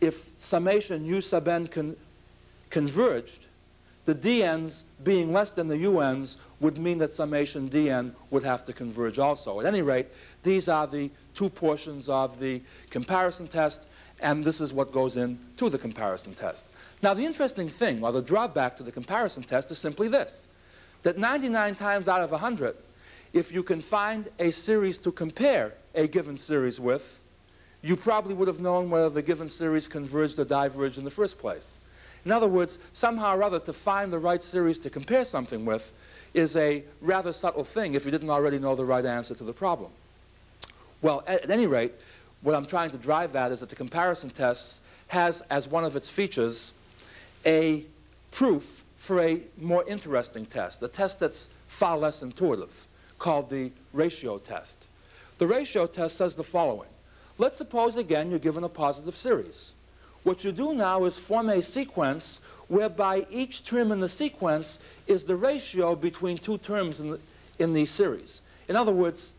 if 0.00 0.30
summation 0.40 1.04
u 1.04 1.20
sub 1.20 1.46
n 1.46 1.68
converged, 2.70 3.46
the 4.04 4.14
dn's 4.14 4.84
being 5.04 5.32
less 5.32 5.50
than 5.50 5.68
the 5.68 5.86
un's 5.86 6.38
would 6.60 6.78
mean 6.78 6.98
that 6.98 7.12
summation 7.12 7.68
dn 7.68 8.12
would 8.30 8.42
have 8.42 8.64
to 8.64 8.72
converge 8.72 9.18
also. 9.18 9.60
At 9.60 9.66
any 9.66 9.82
rate, 9.82 10.08
these 10.42 10.68
are 10.68 10.86
the 10.86 11.10
two 11.34 11.50
portions 11.50 12.08
of 12.08 12.38
the 12.38 12.62
comparison 12.88 13.46
test, 13.46 13.88
and 14.20 14.44
this 14.44 14.60
is 14.60 14.72
what 14.72 14.92
goes 14.92 15.16
into 15.16 15.68
the 15.68 15.78
comparison 15.78 16.34
test. 16.34 16.70
Now, 17.02 17.14
the 17.14 17.24
interesting 17.24 17.68
thing, 17.68 18.02
or 18.02 18.12
the 18.12 18.22
drawback 18.22 18.76
to 18.76 18.82
the 18.82 18.92
comparison 18.92 19.42
test, 19.42 19.70
is 19.70 19.78
simply 19.78 20.08
this, 20.08 20.48
that 21.02 21.18
99 21.18 21.74
times 21.74 22.08
out 22.08 22.20
of 22.20 22.30
100, 22.30 22.76
if 23.32 23.52
you 23.52 23.62
can 23.62 23.80
find 23.80 24.28
a 24.38 24.50
series 24.50 24.98
to 24.98 25.12
compare 25.12 25.74
a 25.94 26.06
given 26.06 26.36
series 26.36 26.80
with, 26.80 27.20
you 27.82 27.96
probably 27.96 28.34
would 28.34 28.48
have 28.48 28.60
known 28.60 28.90
whether 28.90 29.08
the 29.08 29.22
given 29.22 29.48
series 29.48 29.88
converged 29.88 30.38
or 30.38 30.44
diverged 30.44 30.98
in 30.98 31.04
the 31.04 31.10
first 31.10 31.38
place. 31.38 31.80
In 32.24 32.32
other 32.32 32.48
words, 32.48 32.78
somehow 32.92 33.36
or 33.36 33.42
other, 33.42 33.60
to 33.60 33.72
find 33.72 34.12
the 34.12 34.18
right 34.18 34.42
series 34.42 34.78
to 34.80 34.90
compare 34.90 35.24
something 35.24 35.64
with 35.64 35.92
is 36.34 36.56
a 36.56 36.84
rather 37.00 37.32
subtle 37.32 37.64
thing 37.64 37.94
if 37.94 38.04
you 38.04 38.10
didn't 38.10 38.30
already 38.30 38.58
know 38.58 38.74
the 38.74 38.84
right 38.84 39.04
answer 39.04 39.34
to 39.34 39.44
the 39.44 39.52
problem. 39.52 39.90
Well, 41.02 41.24
at, 41.26 41.44
at 41.44 41.50
any 41.50 41.66
rate, 41.66 41.92
what 42.42 42.54
I'm 42.54 42.66
trying 42.66 42.90
to 42.90 42.98
drive 42.98 43.34
at 43.36 43.52
is 43.52 43.60
that 43.60 43.68
the 43.68 43.76
comparison 43.76 44.30
test 44.30 44.80
has 45.08 45.40
as 45.50 45.68
one 45.68 45.84
of 45.84 45.96
its 45.96 46.08
features 46.08 46.72
a 47.44 47.84
proof 48.30 48.84
for 48.96 49.20
a 49.20 49.40
more 49.58 49.84
interesting 49.88 50.44
test, 50.44 50.82
a 50.82 50.88
test 50.88 51.20
that's 51.20 51.48
far 51.66 51.96
less 51.96 52.22
intuitive, 52.22 52.86
called 53.18 53.50
the 53.50 53.72
ratio 53.92 54.38
test. 54.38 54.86
The 55.38 55.46
ratio 55.46 55.86
test 55.86 56.16
says 56.16 56.34
the 56.34 56.44
following. 56.44 56.88
Let's 57.38 57.56
suppose, 57.56 57.96
again, 57.96 58.28
you're 58.28 58.38
given 58.38 58.62
a 58.62 58.68
positive 58.68 59.16
series. 59.16 59.72
What 60.22 60.44
you 60.44 60.52
do 60.52 60.74
now 60.74 61.04
is 61.04 61.18
form 61.18 61.48
a 61.48 61.62
sequence 61.62 62.40
whereby 62.68 63.26
each 63.30 63.64
term 63.64 63.90
in 63.90 64.00
the 64.00 64.08
sequence 64.08 64.78
is 65.06 65.24
the 65.24 65.36
ratio 65.36 65.96
between 65.96 66.38
two 66.38 66.58
terms 66.58 67.00
in 67.00 67.10
the, 67.10 67.20
in 67.58 67.72
the 67.72 67.86
series. 67.86 68.42
In 68.68 68.76
other 68.76 68.92
words, 68.92 69.32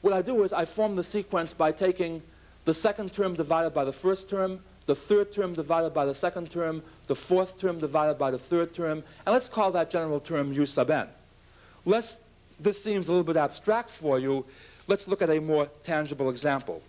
what 0.00 0.14
I 0.14 0.22
do 0.22 0.44
is 0.44 0.52
I 0.52 0.64
form 0.64 0.96
the 0.96 1.04
sequence 1.04 1.52
by 1.52 1.72
taking 1.72 2.22
the 2.64 2.72
second 2.72 3.12
term 3.12 3.34
divided 3.34 3.70
by 3.70 3.84
the 3.84 3.92
first 3.92 4.30
term, 4.30 4.60
the 4.86 4.94
third 4.94 5.32
term 5.32 5.54
divided 5.54 5.90
by 5.90 6.06
the 6.06 6.14
second 6.14 6.50
term, 6.50 6.82
the 7.06 7.14
fourth 7.14 7.58
term 7.58 7.78
divided 7.78 8.18
by 8.18 8.30
the 8.30 8.38
third 8.38 8.72
term, 8.72 9.02
and 9.26 9.32
let's 9.32 9.48
call 9.48 9.70
that 9.72 9.90
general 9.90 10.20
term 10.20 10.52
u 10.52 10.64
sub 10.64 10.90
n. 10.90 11.08
Lest 11.84 12.22
this 12.58 12.82
seems 12.82 13.08
a 13.08 13.10
little 13.10 13.24
bit 13.24 13.36
abstract 13.36 13.90
for 13.90 14.18
you, 14.18 14.44
let's 14.86 15.08
look 15.08 15.22
at 15.22 15.30
a 15.30 15.40
more 15.40 15.66
tangible 15.82 16.30
example. 16.30 16.82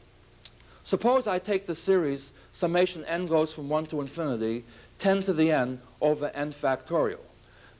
Suppose 0.84 1.28
I 1.28 1.40
take 1.40 1.66
the 1.66 1.76
series 1.76 2.34
summation 2.52 3.06
n 3.06 3.28
goes 3.28 3.54
from 3.54 3.70
1 3.70 3.86
to 3.88 4.02
infinity, 4.02 4.64
10 4.98 5.24
to 5.24 5.34
the 5.34 5.52
n 5.52 5.80
over 6.02 6.32
n 6.34 6.52
factorial. 6.52 7.20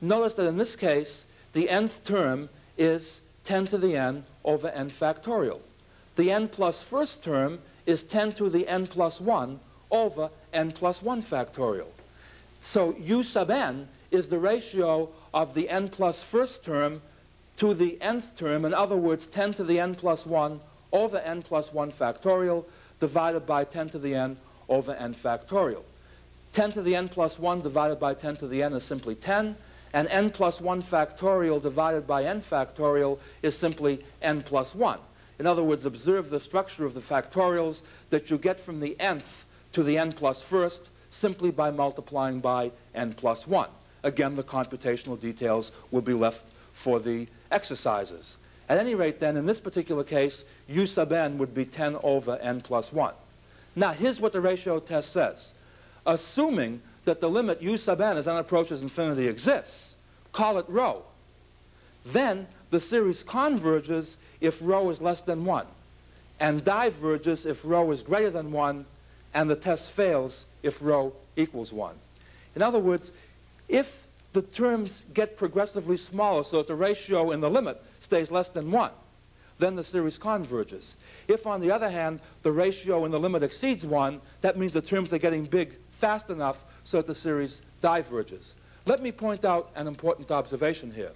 Notice 0.00 0.34
that 0.34 0.46
in 0.46 0.56
this 0.56 0.76
case, 0.76 1.26
the 1.52 1.68
nth 1.68 2.04
term 2.04 2.48
is 2.78 3.20
10 3.44 3.66
to 3.68 3.78
the 3.78 3.96
n 3.96 4.24
over 4.44 4.68
n 4.70 4.88
factorial. 4.88 5.60
The 6.16 6.30
n 6.30 6.48
plus 6.48 6.82
first 6.82 7.24
term 7.24 7.58
is 7.86 8.02
10 8.02 8.32
to 8.34 8.50
the 8.50 8.66
n 8.68 8.86
plus 8.86 9.20
1 9.20 9.58
over 9.90 10.30
n 10.52 10.72
plus 10.72 11.02
1 11.02 11.22
factorial. 11.22 11.88
So 12.60 12.94
u 12.98 13.22
sub 13.22 13.50
n 13.50 13.88
is 14.10 14.28
the 14.28 14.38
ratio 14.38 15.08
of 15.34 15.54
the 15.54 15.68
n 15.68 15.88
plus 15.88 16.22
first 16.22 16.64
term 16.64 17.02
to 17.56 17.74
the 17.74 18.00
nth 18.00 18.36
term, 18.36 18.64
in 18.64 18.72
other 18.72 18.96
words, 18.96 19.26
10 19.26 19.54
to 19.54 19.64
the 19.64 19.80
n 19.80 19.94
plus 19.94 20.26
1 20.26 20.60
over 20.92 21.18
n 21.18 21.42
plus 21.42 21.72
1 21.72 21.90
factorial 21.90 22.64
divided 23.02 23.44
by 23.44 23.64
10 23.64 23.88
to 23.88 23.98
the 23.98 24.14
n 24.14 24.36
over 24.68 24.94
n 24.94 25.12
factorial. 25.12 25.82
10 26.52 26.70
to 26.70 26.82
the 26.82 26.94
n 26.94 27.08
plus 27.08 27.36
1 27.36 27.60
divided 27.60 27.98
by 27.98 28.14
10 28.14 28.36
to 28.36 28.46
the 28.46 28.62
n 28.62 28.72
is 28.74 28.84
simply 28.84 29.16
10, 29.16 29.56
and 29.92 30.06
n 30.08 30.30
plus 30.30 30.60
1 30.60 30.80
factorial 30.84 31.60
divided 31.60 32.06
by 32.06 32.22
n 32.22 32.40
factorial 32.40 33.18
is 33.42 33.58
simply 33.58 34.04
n 34.22 34.40
plus 34.40 34.72
1. 34.72 35.00
In 35.40 35.48
other 35.48 35.64
words, 35.64 35.84
observe 35.84 36.30
the 36.30 36.38
structure 36.38 36.84
of 36.84 36.94
the 36.94 37.00
factorials 37.00 37.82
that 38.10 38.30
you 38.30 38.38
get 38.38 38.60
from 38.60 38.78
the 38.78 38.94
nth 39.00 39.46
to 39.72 39.82
the 39.82 39.98
n 39.98 40.12
plus 40.12 40.40
first 40.40 40.92
simply 41.10 41.50
by 41.50 41.72
multiplying 41.72 42.38
by 42.38 42.70
n 42.94 43.12
plus 43.14 43.48
1. 43.48 43.68
Again, 44.04 44.36
the 44.36 44.44
computational 44.44 45.18
details 45.18 45.72
will 45.90 46.02
be 46.02 46.14
left 46.14 46.52
for 46.72 47.00
the 47.00 47.26
exercises. 47.50 48.38
At 48.68 48.78
any 48.78 48.94
rate, 48.94 49.20
then, 49.20 49.36
in 49.36 49.46
this 49.46 49.60
particular 49.60 50.04
case, 50.04 50.44
u 50.68 50.86
sub 50.86 51.12
n 51.12 51.38
would 51.38 51.54
be 51.54 51.64
10 51.64 51.96
over 52.02 52.38
n 52.38 52.60
plus 52.60 52.92
1. 52.92 53.12
Now, 53.74 53.92
here's 53.92 54.20
what 54.20 54.32
the 54.32 54.40
ratio 54.40 54.80
test 54.80 55.12
says. 55.12 55.54
Assuming 56.06 56.80
that 57.04 57.20
the 57.20 57.28
limit 57.28 57.62
u 57.62 57.76
sub 57.76 58.00
n 58.00 58.16
as 58.16 58.28
n 58.28 58.36
approaches 58.36 58.82
infinity 58.82 59.28
exists, 59.28 59.96
call 60.32 60.58
it 60.58 60.66
rho. 60.68 61.02
Then 62.04 62.46
the 62.70 62.80
series 62.80 63.22
converges 63.22 64.16
if 64.40 64.58
rho 64.62 64.90
is 64.90 65.00
less 65.00 65.22
than 65.22 65.44
1, 65.44 65.66
and 66.40 66.64
diverges 66.64 67.46
if 67.46 67.64
rho 67.64 67.90
is 67.90 68.02
greater 68.02 68.30
than 68.30 68.50
1, 68.50 68.84
and 69.34 69.50
the 69.50 69.56
test 69.56 69.90
fails 69.92 70.46
if 70.62 70.82
rho 70.82 71.12
equals 71.36 71.72
1. 71.72 71.94
In 72.56 72.62
other 72.62 72.78
words, 72.78 73.12
if 73.68 74.06
the 74.32 74.42
terms 74.42 75.04
get 75.12 75.36
progressively 75.36 75.96
smaller 75.96 76.42
so 76.44 76.58
that 76.58 76.66
the 76.66 76.74
ratio 76.74 77.32
in 77.32 77.40
the 77.40 77.50
limit 77.50 77.82
stays 78.00 78.32
less 78.32 78.48
than 78.48 78.70
1, 78.70 78.90
then 79.58 79.74
the 79.74 79.84
series 79.84 80.18
converges. 80.18 80.96
If, 81.28 81.46
on 81.46 81.60
the 81.60 81.70
other 81.70 81.90
hand, 81.90 82.20
the 82.42 82.52
ratio 82.52 83.04
in 83.04 83.10
the 83.10 83.20
limit 83.20 83.42
exceeds 83.42 83.86
1, 83.86 84.20
that 84.40 84.56
means 84.56 84.72
the 84.72 84.80
terms 84.80 85.12
are 85.12 85.18
getting 85.18 85.44
big 85.44 85.76
fast 85.90 86.30
enough 86.30 86.64
so 86.84 86.96
that 86.96 87.06
the 87.06 87.14
series 87.14 87.62
diverges. 87.80 88.56
Let 88.86 89.02
me 89.02 89.12
point 89.12 89.44
out 89.44 89.70
an 89.76 89.86
important 89.86 90.30
observation 90.30 90.90
here. 90.90 91.12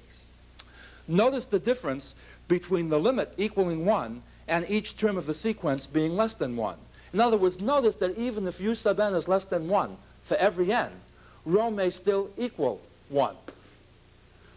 Notice 1.08 1.46
the 1.46 1.58
difference 1.58 2.14
between 2.48 2.88
the 2.88 3.00
limit 3.00 3.32
equaling 3.36 3.84
1 3.84 4.22
and 4.48 4.68
each 4.68 4.96
term 4.96 5.16
of 5.16 5.26
the 5.26 5.34
sequence 5.34 5.86
being 5.86 6.16
less 6.16 6.34
than 6.34 6.56
1. 6.56 6.76
In 7.12 7.20
other 7.20 7.36
words, 7.36 7.60
notice 7.60 7.96
that 7.96 8.16
even 8.18 8.46
if 8.46 8.60
u 8.60 8.74
sub 8.74 9.00
n 9.00 9.14
is 9.14 9.26
less 9.26 9.44
than 9.44 9.68
1 9.68 9.96
for 10.22 10.36
every 10.36 10.72
n, 10.72 10.90
rho 11.44 11.70
may 11.70 11.90
still 11.90 12.30
equal 12.36 12.80
1. 13.08 13.34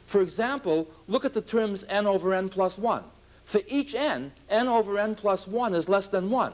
For 0.05 0.21
example, 0.21 0.87
look 1.07 1.25
at 1.25 1.33
the 1.33 1.41
terms 1.41 1.85
n 1.87 2.07
over 2.07 2.33
n 2.33 2.49
plus 2.49 2.79
1. 2.79 3.03
For 3.45 3.61
each 3.67 3.95
n, 3.95 4.31
n 4.49 4.67
over 4.67 4.97
n 4.97 5.15
plus 5.15 5.47
1 5.47 5.73
is 5.73 5.89
less 5.89 6.07
than 6.07 6.29
1. 6.29 6.53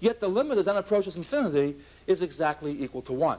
Yet 0.00 0.20
the 0.20 0.28
limit 0.28 0.58
as 0.58 0.68
n 0.68 0.76
approaches 0.76 1.16
infinity 1.16 1.76
is 2.06 2.22
exactly 2.22 2.82
equal 2.82 3.02
to 3.02 3.12
1. 3.12 3.38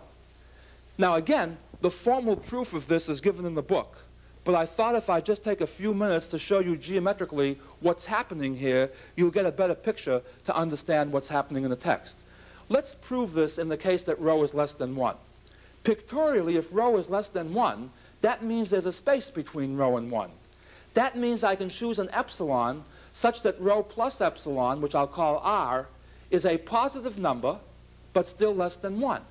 Now 0.98 1.16
again, 1.16 1.58
the 1.82 1.92
formal 1.92 2.36
proof 2.36 2.74
of 2.74 2.88
this 2.88 3.10
is 3.10 3.22
given 3.22 3.46
in 3.46 3.56
the 3.56 3.62
book. 3.62 4.04
But 4.46 4.56
I 4.56 4.66
thought 4.66 4.96
if 4.96 5.10
I 5.10 5.22
just 5.22 5.44
take 5.44 5.62
a 5.62 5.68
few 5.68 5.94
minutes 5.94 6.30
to 6.32 6.40
show 6.40 6.60
you 6.60 6.76
geometrically 6.76 7.58
what's 7.80 8.06
happening 8.06 8.56
here, 8.56 8.90
you'll 9.16 9.32
get 9.32 9.46
a 9.46 9.52
better 9.52 9.76
picture 9.76 10.22
to 10.44 10.56
understand 10.56 11.12
what's 11.12 11.30
happening 11.30 11.64
in 11.64 11.70
the 11.70 11.76
text. 11.76 12.24
Let's 12.70 12.96
prove 12.96 13.34
this 13.34 13.58
in 13.58 13.70
the 13.70 13.78
case 13.78 14.04
that 14.04 14.20
rho 14.20 14.44
is 14.44 14.54
less 14.54 14.74
than 14.74 14.96
1. 14.96 15.16
Pictorially, 15.84 16.58
if 16.58 16.74
rho 16.74 16.98
is 16.98 17.10
less 17.10 17.30
than 17.30 17.54
1, 17.54 17.90
that 18.22 18.44
means 18.44 18.70
there's 18.70 18.86
a 18.86 18.94
space 18.94 19.30
between 19.30 19.76
rho 19.76 19.98
and 19.98 20.10
1. 20.10 20.30
That 20.94 21.18
means 21.18 21.44
I 21.44 21.56
can 21.56 21.70
choose 21.70 22.00
an 22.00 22.10
epsilon 22.12 22.84
such 23.14 23.42
that 23.42 23.60
rho 23.60 23.84
plus 23.84 24.22
epsilon, 24.22 24.80
which 24.82 24.96
I'll 24.96 25.08
call 25.08 25.40
r, 25.40 25.88
is 26.32 26.46
a 26.46 26.58
positive 26.58 27.20
number, 27.20 27.60
but 28.14 28.28
still 28.28 28.56
less 28.56 28.78
than 28.78 29.00
1. 29.00 29.22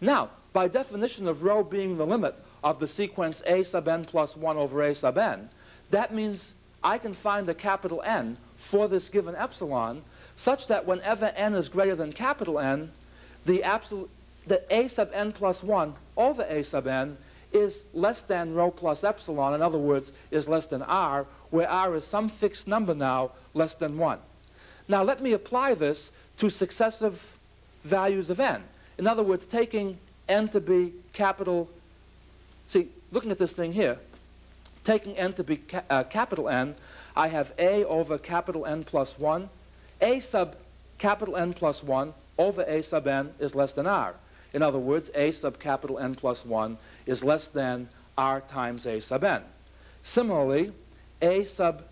Now, 0.00 0.30
by 0.52 0.68
definition 0.68 1.26
of 1.26 1.42
rho 1.42 1.64
being 1.64 1.96
the 1.96 2.06
limit 2.06 2.34
of 2.62 2.78
the 2.78 2.88
sequence 2.88 3.42
a 3.46 3.62
sub 3.62 3.88
n 3.88 4.04
plus 4.04 4.36
1 4.36 4.56
over 4.56 4.82
a 4.82 4.94
sub 4.94 5.16
n, 5.16 5.48
that 5.90 6.12
means 6.12 6.54
I 6.84 6.98
can 6.98 7.14
find 7.14 7.46
the 7.46 7.54
capital 7.54 8.02
N 8.04 8.36
for 8.56 8.88
this 8.88 9.08
given 9.08 9.36
epsilon 9.36 10.02
such 10.36 10.66
that 10.68 10.86
whenever 10.86 11.26
n 11.36 11.54
is 11.54 11.68
greater 11.68 11.94
than 11.94 12.12
capital 12.12 12.58
N, 12.58 12.90
the, 13.44 13.62
absolute, 13.62 14.10
the 14.46 14.62
a 14.70 14.88
sub 14.88 15.10
n 15.12 15.32
plus 15.32 15.62
1 15.62 15.94
over 16.16 16.42
a 16.42 16.62
sub 16.62 16.86
n 16.86 17.16
is 17.52 17.84
less 17.92 18.22
than 18.22 18.54
rho 18.54 18.70
plus 18.70 19.04
epsilon, 19.04 19.54
in 19.54 19.62
other 19.62 19.78
words, 19.78 20.12
is 20.30 20.48
less 20.48 20.66
than 20.66 20.82
r, 20.82 21.26
where 21.50 21.68
r 21.68 21.94
is 21.94 22.04
some 22.04 22.28
fixed 22.28 22.66
number 22.66 22.94
now 22.94 23.30
less 23.54 23.74
than 23.74 23.98
1. 23.98 24.18
Now 24.88 25.02
let 25.02 25.22
me 25.22 25.32
apply 25.32 25.74
this 25.74 26.12
to 26.38 26.50
successive 26.50 27.36
values 27.84 28.30
of 28.30 28.40
n. 28.40 28.62
In 28.98 29.06
other 29.06 29.22
words, 29.22 29.46
taking 29.46 29.98
n 30.28 30.48
to 30.48 30.60
be 30.60 30.92
capital, 31.12 31.68
see, 32.66 32.88
looking 33.10 33.30
at 33.30 33.38
this 33.38 33.52
thing 33.52 33.72
here, 33.72 33.98
taking 34.84 35.16
n 35.16 35.32
to 35.34 35.44
be 35.44 35.56
ca 35.56 35.82
uh, 35.90 36.04
capital 36.04 36.48
N, 36.48 36.74
I 37.16 37.28
have 37.28 37.52
a 37.58 37.84
over 37.84 38.18
capital 38.18 38.66
N 38.66 38.84
plus 38.84 39.18
1. 39.18 39.48
a 40.00 40.20
sub 40.20 40.56
capital 40.98 41.36
N 41.36 41.52
plus 41.52 41.84
1 41.84 42.12
over 42.38 42.62
a 42.62 42.82
sub 42.82 43.06
n 43.06 43.32
is 43.38 43.54
less 43.54 43.72
than 43.74 43.86
r. 43.86 44.14
In 44.54 44.62
other 44.62 44.78
words, 44.78 45.10
a 45.14 45.30
sub 45.30 45.58
capital 45.58 45.98
N 45.98 46.14
plus 46.14 46.44
1 46.44 46.76
is 47.06 47.24
less 47.24 47.48
than 47.48 47.88
r 48.18 48.40
times 48.40 48.86
a 48.86 49.00
sub 49.00 49.24
n. 49.24 49.42
Similarly, 50.02 50.72
a 51.20 51.44
sub 51.44 51.82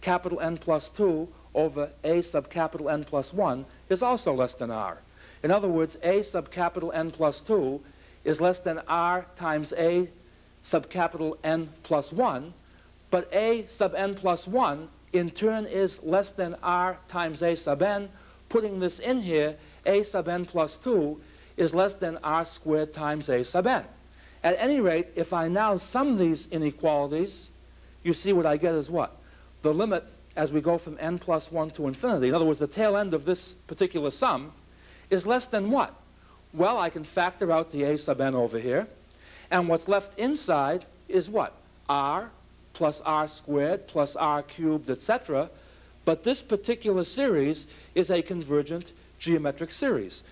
capital 0.00 0.40
N 0.40 0.58
plus 0.58 0.90
2 0.90 1.28
over 1.54 1.90
a 2.04 2.22
sub 2.22 2.50
capital 2.50 2.90
N 2.90 3.04
plus 3.04 3.32
1 3.32 3.64
is 3.88 4.02
also 4.02 4.32
less 4.34 4.54
than 4.54 4.70
r. 4.70 4.98
In 5.42 5.50
other 5.50 5.68
words, 5.68 5.96
a 6.02 6.22
sub 6.22 6.50
capital 6.50 6.90
N 6.92 7.10
plus 7.10 7.42
2 7.42 7.80
is 8.24 8.40
less 8.40 8.58
than 8.58 8.80
r 8.88 9.26
times 9.36 9.72
a 9.76 10.08
sub 10.62 10.90
capital 10.90 11.38
N 11.44 11.68
plus 11.84 12.12
1, 12.12 12.52
but 13.10 13.32
a 13.32 13.64
sub 13.68 13.94
n 13.94 14.14
plus 14.14 14.46
1 14.46 14.88
in 15.12 15.30
turn 15.30 15.64
is 15.66 16.02
less 16.02 16.32
than 16.32 16.54
r 16.62 16.98
times 17.08 17.42
a 17.42 17.54
sub 17.54 17.82
n. 17.82 18.08
Putting 18.48 18.80
this 18.80 18.98
in 18.98 19.22
here, 19.22 19.56
a 19.86 20.02
sub 20.02 20.28
n 20.28 20.44
plus 20.44 20.78
2 20.78 21.20
is 21.58 21.74
less 21.74 21.94
than 21.94 22.18
r 22.22 22.44
squared 22.44 22.92
times 22.92 23.28
a 23.28 23.44
sub 23.44 23.66
n. 23.66 23.84
At 24.42 24.56
any 24.58 24.80
rate, 24.80 25.08
if 25.16 25.32
I 25.32 25.48
now 25.48 25.76
sum 25.76 26.16
these 26.16 26.46
inequalities, 26.46 27.50
you 28.04 28.14
see 28.14 28.32
what 28.32 28.46
I 28.46 28.56
get 28.56 28.74
is 28.74 28.90
what? 28.90 29.16
The 29.62 29.74
limit 29.74 30.04
as 30.36 30.52
we 30.52 30.60
go 30.60 30.78
from 30.78 30.96
n 31.00 31.18
plus 31.18 31.50
1 31.50 31.70
to 31.72 31.88
infinity, 31.88 32.28
in 32.28 32.34
other 32.34 32.44
words, 32.44 32.60
the 32.60 32.66
tail 32.68 32.96
end 32.96 33.12
of 33.12 33.24
this 33.24 33.54
particular 33.66 34.12
sum, 34.12 34.52
is 35.10 35.26
less 35.26 35.48
than 35.48 35.68
what? 35.68 35.92
Well, 36.54 36.78
I 36.78 36.90
can 36.90 37.02
factor 37.02 37.50
out 37.50 37.72
the 37.72 37.82
a 37.82 37.98
sub 37.98 38.20
n 38.20 38.36
over 38.36 38.58
here. 38.58 38.86
And 39.50 39.68
what's 39.68 39.88
left 39.88 40.18
inside 40.18 40.86
is 41.08 41.28
what? 41.28 41.54
r 41.88 42.30
plus 42.72 43.00
r 43.00 43.26
squared 43.26 43.88
plus 43.88 44.14
r 44.14 44.42
cubed, 44.42 44.90
etc. 44.90 45.50
But 46.04 46.22
this 46.22 46.40
particular 46.40 47.04
series 47.04 47.66
is 47.96 48.10
a 48.10 48.22
convergent 48.22 48.92
geometric 49.18 49.72
series. 49.72 50.22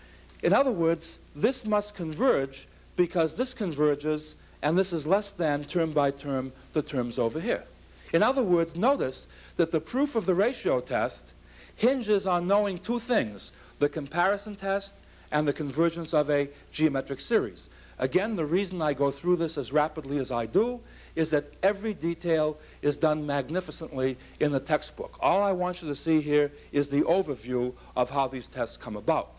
In 0.46 0.52
other 0.52 0.70
words, 0.70 1.18
this 1.34 1.66
must 1.66 1.96
converge 1.96 2.68
because 2.94 3.36
this 3.36 3.52
converges 3.52 4.36
and 4.62 4.78
this 4.78 4.92
is 4.92 5.04
less 5.04 5.32
than 5.32 5.64
term 5.64 5.92
by 5.92 6.12
term 6.12 6.52
the 6.72 6.82
terms 6.82 7.18
over 7.18 7.40
here. 7.40 7.64
In 8.12 8.22
other 8.22 8.44
words, 8.44 8.76
notice 8.76 9.26
that 9.56 9.72
the 9.72 9.80
proof 9.80 10.14
of 10.14 10.24
the 10.24 10.36
ratio 10.36 10.78
test 10.78 11.32
hinges 11.74 12.28
on 12.28 12.46
knowing 12.46 12.78
two 12.78 13.00
things, 13.00 13.50
the 13.80 13.88
comparison 13.88 14.54
test 14.54 15.02
and 15.32 15.48
the 15.48 15.52
convergence 15.52 16.14
of 16.14 16.30
a 16.30 16.48
geometric 16.70 17.18
series. 17.18 17.68
Again, 17.98 18.36
the 18.36 18.46
reason 18.46 18.80
I 18.80 18.94
go 18.94 19.10
through 19.10 19.36
this 19.36 19.58
as 19.58 19.72
rapidly 19.72 20.18
as 20.18 20.30
I 20.30 20.46
do 20.46 20.80
is 21.16 21.32
that 21.32 21.46
every 21.64 21.92
detail 21.92 22.56
is 22.82 22.96
done 22.96 23.26
magnificently 23.26 24.16
in 24.38 24.52
the 24.52 24.60
textbook. 24.60 25.18
All 25.20 25.42
I 25.42 25.50
want 25.50 25.82
you 25.82 25.88
to 25.88 25.96
see 25.96 26.20
here 26.20 26.52
is 26.70 26.88
the 26.88 27.02
overview 27.02 27.72
of 27.96 28.10
how 28.10 28.28
these 28.28 28.46
tests 28.46 28.76
come 28.76 28.94
about. 28.94 29.35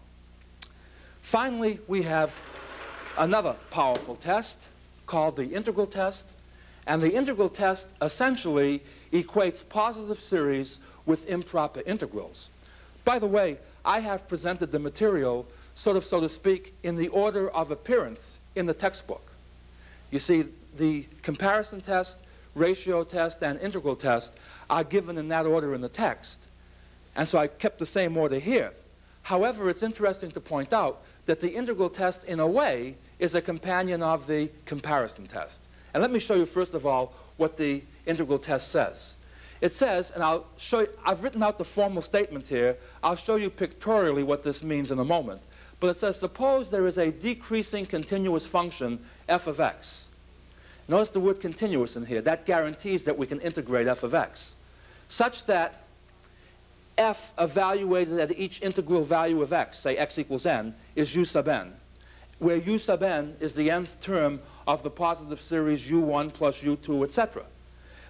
Finally, 1.28 1.78
we 1.90 2.04
have 2.04 2.42
another 3.18 3.54
powerful 3.70 4.16
test 4.16 4.70
called 5.08 5.36
the 5.36 5.54
integral 5.54 5.86
test. 5.86 6.34
And 6.88 7.04
the 7.04 7.14
integral 7.14 7.50
test 7.50 7.94
essentially 8.02 8.82
equates 9.12 9.68
positive 9.68 10.22
series 10.22 10.80
with 11.06 11.28
improper 11.28 11.82
integrals. 11.86 12.50
By 13.04 13.20
the 13.20 13.28
way, 13.28 13.58
I 13.84 14.00
have 14.00 14.30
presented 14.30 14.72
the 14.72 14.80
material, 14.80 15.46
sort 15.76 15.98
of 15.98 16.06
so 16.06 16.22
to 16.22 16.30
speak, 16.30 16.74
in 16.84 16.96
the 16.96 17.10
order 17.10 17.50
of 17.50 17.72
appearance 17.72 18.40
in 18.56 18.66
the 18.66 18.74
textbook. 18.74 19.34
You 20.12 20.20
see, 20.20 20.46
the 20.78 21.06
comparison 21.24 21.82
test, 21.82 22.24
ratio 22.56 23.04
test, 23.04 23.44
and 23.44 23.60
integral 23.60 23.98
test 23.98 24.38
are 24.70 24.86
given 24.86 25.18
in 25.18 25.28
that 25.28 25.46
order 25.46 25.74
in 25.74 25.82
the 25.82 25.90
text. 25.90 26.48
And 27.18 27.28
so 27.28 27.38
I 27.38 27.48
kept 27.48 27.80
the 27.80 27.86
same 27.86 28.16
order 28.16 28.40
here. 28.40 28.72
However, 29.24 29.70
it's 29.70 29.84
interesting 29.84 30.32
to 30.32 30.40
point 30.40 30.72
out 30.72 31.02
that 31.28 31.40
the 31.40 31.50
integral 31.50 31.90
test, 31.90 32.24
in 32.24 32.40
a 32.40 32.48
way, 32.48 32.96
is 33.20 33.36
a 33.36 33.42
companion 33.42 34.02
of 34.02 34.28
the 34.28 34.50
comparison 34.66 35.28
test. 35.28 35.68
And 35.94 36.02
let 36.02 36.12
me 36.12 36.20
show 36.20 36.36
you, 36.36 36.46
first 36.46 36.74
of 36.74 36.86
all, 36.86 37.14
what 37.38 37.58
the 37.58 37.84
integral 38.06 38.40
test 38.40 38.70
says. 38.70 39.16
It 39.60 39.72
says, 39.72 40.12
and 40.12 40.24
I'll 40.24 40.46
show 40.58 40.82
you, 40.82 40.90
I've 41.06 41.24
written 41.24 41.42
out 41.42 41.58
the 41.58 41.66
formal 41.66 42.02
statement 42.02 42.48
here. 42.48 42.78
I'll 43.04 43.16
show 43.16 43.36
you 43.36 43.50
pictorially 43.50 44.24
what 44.24 44.44
this 44.44 44.64
means 44.64 44.92
in 44.92 45.00
a 45.00 45.06
moment. 45.06 45.42
But 45.80 45.90
it 45.90 45.98
says, 45.98 46.20
suppose 46.20 46.72
there 46.72 46.88
is 46.88 46.98
a 46.98 47.12
decreasing 47.12 47.86
continuous 47.86 48.46
function, 48.46 49.00
f 49.28 49.48
of 49.48 49.60
x. 49.60 50.08
Notice 50.88 51.10
the 51.10 51.20
word 51.20 51.42
continuous 51.42 51.98
in 51.98 52.06
here. 52.06 52.22
That 52.22 52.46
guarantees 52.46 53.04
that 53.04 53.18
we 53.18 53.26
can 53.26 53.42
integrate 53.42 53.88
f 53.88 54.04
of 54.04 54.14
x. 54.14 54.56
Such 55.10 55.46
that 55.48 55.84
f 56.98 57.34
evaluated 57.38 58.20
at 58.20 58.38
each 58.38 58.62
integral 58.62 59.04
value 59.04 59.42
of 59.42 59.54
x, 59.54 59.80
say 59.80 59.96
x 59.98 60.18
equals 60.18 60.46
n, 60.46 60.74
is 60.96 61.16
u 61.16 61.26
sub 61.26 61.48
n. 61.48 61.74
where 62.40 62.58
u 62.58 62.78
sub 62.78 63.04
n 63.04 63.36
is 63.40 63.54
the 63.54 63.70
nth 63.70 64.00
term 64.00 64.40
of 64.68 64.84
the 64.84 64.90
positive 64.90 65.42
series 65.42 65.90
u1 65.90 66.34
plus 66.34 66.62
u2, 66.62 67.04
etc. 67.04 67.44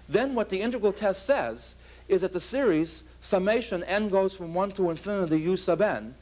Then 0.08 0.34
what 0.34 0.48
the 0.48 0.60
integral 0.60 0.92
test 0.92 1.26
says 1.26 1.76
is 2.08 2.22
that 2.22 2.32
the 2.32 2.40
series 2.40 3.04
summation 3.20 3.84
n 3.84 4.08
goes 4.08 4.34
from 4.34 4.54
1 4.54 4.72
to 4.72 4.90
infinity 4.90 5.40
u 5.40 5.56
sub 5.56 5.82
n 5.82 6.14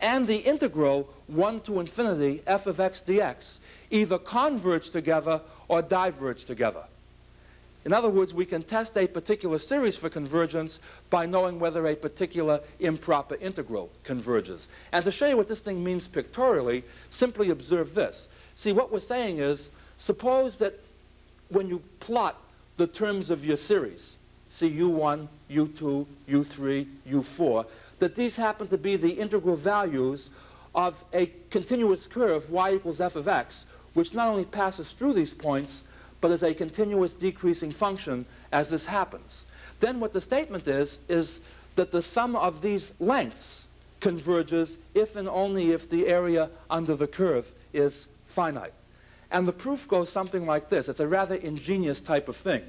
and 0.00 0.26
the 0.26 0.38
integral 0.38 1.08
1 1.26 1.60
to 1.60 1.80
infinity 1.80 2.42
f 2.46 2.66
of 2.66 2.80
x 2.80 3.02
dx 3.06 3.60
either 3.90 4.18
converge 4.18 4.90
together 4.90 5.40
or 5.68 5.82
diverge 5.82 6.44
together. 6.44 6.84
In 7.84 7.94
other 7.94 8.10
words, 8.10 8.34
we 8.34 8.44
can 8.44 8.62
test 8.62 8.98
a 8.98 9.06
particular 9.06 9.58
series 9.58 9.96
for 9.96 10.10
convergence 10.10 10.80
by 11.08 11.24
knowing 11.24 11.58
whether 11.58 11.86
a 11.86 11.96
particular 11.96 12.60
improper 12.78 13.36
integral 13.36 13.90
converges. 14.04 14.68
And 14.92 15.02
to 15.04 15.10
show 15.10 15.28
you 15.28 15.36
what 15.36 15.48
this 15.48 15.62
thing 15.62 15.82
means 15.82 16.06
pictorially, 16.06 16.84
simply 17.08 17.50
observe 17.50 17.94
this. 17.94 18.28
See, 18.54 18.72
what 18.72 18.92
we're 18.92 19.00
saying 19.00 19.38
is, 19.38 19.70
suppose 19.96 20.58
that 20.58 20.78
when 21.48 21.68
you 21.68 21.82
plot 22.00 22.36
the 22.76 22.86
terms 22.86 23.30
of 23.30 23.46
your 23.46 23.56
series, 23.56 24.18
see 24.50 24.70
u1, 24.70 25.26
u2, 25.50 26.06
u3, 26.28 26.86
u4, 27.08 27.66
that 27.98 28.14
these 28.14 28.36
happen 28.36 28.66
to 28.68 28.78
be 28.78 28.96
the 28.96 29.10
integral 29.10 29.56
values 29.56 30.30
of 30.74 31.02
a 31.12 31.26
continuous 31.50 32.06
curve 32.06 32.50
y 32.50 32.74
equals 32.74 33.00
f 33.00 33.16
of 33.16 33.26
x, 33.26 33.64
which 33.94 34.14
not 34.14 34.28
only 34.28 34.44
passes 34.44 34.92
through 34.92 35.12
these 35.12 35.34
points, 35.34 35.82
but 36.20 36.30
as 36.30 36.42
a 36.42 36.54
continuous 36.54 37.14
decreasing 37.14 37.70
function 37.70 38.26
as 38.52 38.70
this 38.70 38.86
happens. 38.86 39.46
Then 39.80 40.00
what 40.00 40.12
the 40.12 40.20
statement 40.20 40.68
is, 40.68 40.98
is 41.08 41.40
that 41.76 41.92
the 41.92 42.02
sum 42.02 42.36
of 42.36 42.60
these 42.60 42.92
lengths 43.00 43.68
converges 44.00 44.78
if 44.94 45.16
and 45.16 45.28
only 45.28 45.72
if 45.72 45.88
the 45.88 46.06
area 46.08 46.50
under 46.68 46.96
the 46.96 47.06
curve 47.06 47.50
is 47.72 48.08
finite. 48.26 48.72
And 49.30 49.46
the 49.46 49.52
proof 49.52 49.86
goes 49.86 50.10
something 50.10 50.46
like 50.46 50.68
this. 50.68 50.88
It's 50.88 51.00
a 51.00 51.06
rather 51.06 51.36
ingenious 51.36 52.00
type 52.00 52.28
of 52.28 52.36
thing. 52.36 52.62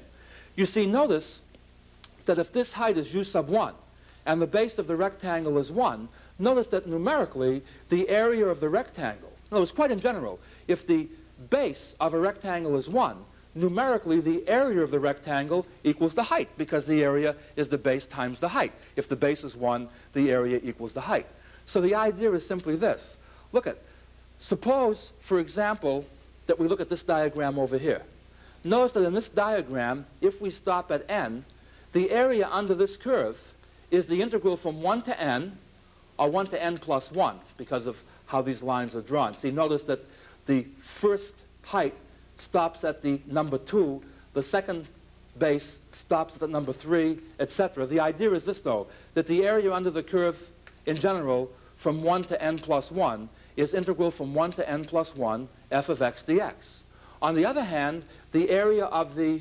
You 0.56 0.66
see, 0.66 0.86
notice 0.86 1.42
that 2.26 2.38
if 2.38 2.52
this 2.52 2.72
height 2.72 2.96
is 2.96 3.12
u 3.12 3.24
sub 3.24 3.48
1, 3.48 3.74
and 4.26 4.40
the 4.40 4.46
base 4.46 4.78
of 4.78 4.86
the 4.86 4.94
rectangle 4.94 5.58
is 5.58 5.72
1, 5.72 6.08
notice 6.38 6.68
that 6.68 6.86
numerically, 6.86 7.62
the 7.88 8.08
area 8.08 8.46
of 8.46 8.60
the 8.60 8.68
rectangle, 8.68 9.32
no, 9.50 9.60
it's 9.60 9.72
quite 9.72 9.90
in 9.90 9.98
general, 9.98 10.38
if 10.68 10.86
the 10.86 11.08
base 11.50 11.96
of 11.98 12.14
a 12.14 12.18
rectangle 12.18 12.76
is 12.76 12.88
1, 12.88 13.16
numerically 13.54 14.20
the 14.20 14.46
area 14.48 14.82
of 14.82 14.90
the 14.90 14.98
rectangle 14.98 15.66
equals 15.84 16.14
the 16.14 16.22
height 16.22 16.48
because 16.56 16.86
the 16.86 17.02
area 17.02 17.34
is 17.56 17.68
the 17.68 17.78
base 17.78 18.06
times 18.06 18.40
the 18.40 18.48
height. 18.48 18.72
If 18.96 19.08
the 19.08 19.16
base 19.16 19.44
is 19.44 19.56
1, 19.56 19.88
the 20.12 20.30
area 20.30 20.60
equals 20.62 20.94
the 20.94 21.00
height. 21.00 21.26
So 21.66 21.80
the 21.80 21.94
idea 21.94 22.32
is 22.32 22.46
simply 22.46 22.76
this. 22.76 23.18
Look 23.52 23.66
at, 23.66 23.78
suppose, 24.38 25.12
for 25.20 25.38
example, 25.38 26.04
that 26.46 26.58
we 26.58 26.66
look 26.66 26.80
at 26.80 26.88
this 26.88 27.04
diagram 27.04 27.58
over 27.58 27.78
here. 27.78 28.02
Notice 28.64 28.92
that 28.92 29.04
in 29.04 29.14
this 29.14 29.28
diagram, 29.28 30.06
if 30.20 30.40
we 30.40 30.50
stop 30.50 30.90
at 30.90 31.04
n, 31.08 31.44
the 31.92 32.10
area 32.10 32.48
under 32.50 32.74
this 32.74 32.96
curve 32.96 33.52
is 33.90 34.06
the 34.06 34.20
integral 34.22 34.56
from 34.56 34.82
1 34.82 35.02
to 35.02 35.20
n, 35.20 35.56
or 36.18 36.30
1 36.30 36.46
to 36.48 36.62
n 36.62 36.78
plus 36.78 37.12
1, 37.12 37.38
because 37.56 37.86
of 37.86 38.02
how 38.26 38.40
these 38.40 38.62
lines 38.62 38.96
are 38.96 39.02
drawn. 39.02 39.34
See, 39.34 39.50
notice 39.50 39.84
that 39.84 40.00
the 40.46 40.62
first 40.78 41.42
height 41.64 41.94
stops 42.42 42.84
at 42.84 43.00
the 43.02 43.20
number 43.26 43.56
2, 43.56 44.02
the 44.34 44.42
second 44.42 44.88
base 45.38 45.78
stops 45.92 46.34
at 46.34 46.40
the 46.40 46.48
number 46.48 46.72
3, 46.72 47.18
etc. 47.40 47.86
The 47.86 48.00
idea 48.00 48.30
is 48.32 48.44
this, 48.44 48.60
though, 48.60 48.88
that 49.14 49.26
the 49.26 49.46
area 49.46 49.72
under 49.72 49.90
the 49.90 50.02
curve 50.02 50.50
in 50.86 50.96
general 50.96 51.50
from 51.76 52.02
1 52.02 52.24
to 52.24 52.42
n 52.42 52.58
plus 52.58 52.90
1 52.92 53.28
is 53.56 53.74
integral 53.74 54.10
from 54.10 54.34
1 54.34 54.52
to 54.52 54.68
n 54.68 54.84
plus 54.84 55.16
1 55.16 55.48
f 55.70 55.88
of 55.88 56.02
x 56.02 56.24
dx. 56.24 56.82
On 57.20 57.34
the 57.34 57.46
other 57.46 57.62
hand, 57.62 58.04
the 58.32 58.50
area 58.50 58.86
of 58.86 59.14
the 59.14 59.40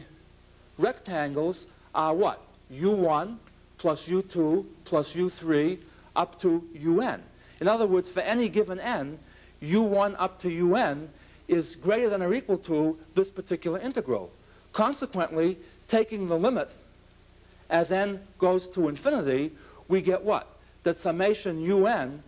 rectangles 0.78 1.68
are 1.94 2.14
what? 2.14 2.42
u1 2.72 3.38
plus 3.78 4.08
u2 4.08 4.66
plus 4.86 5.14
u3 5.16 5.78
up 6.16 6.40
to 6.40 6.64
un. 6.76 7.22
In 7.60 7.68
other 7.68 7.86
words, 7.86 8.10
for 8.10 8.22
any 8.22 8.48
given 8.50 8.80
n, 8.80 9.20
u1 9.62 10.16
up 10.18 10.40
to 10.40 10.50
un 10.76 11.10
is 11.48 11.76
greater 11.76 12.10
than 12.10 12.22
or 12.22 12.34
equal 12.34 12.58
to 12.58 12.98
this 13.16 13.30
particular 13.30 13.80
integral. 13.80 14.32
Consequently, 14.74 15.58
taking 15.88 16.28
the 16.28 16.38
limit 16.38 16.70
as 17.70 17.92
n 17.92 18.20
goes 18.38 18.68
to 18.70 18.90
infinity, 18.90 19.52
we 19.88 20.02
get 20.02 20.22
what? 20.22 20.48
That 20.84 20.98
summation 20.98 21.60
un 21.72 22.22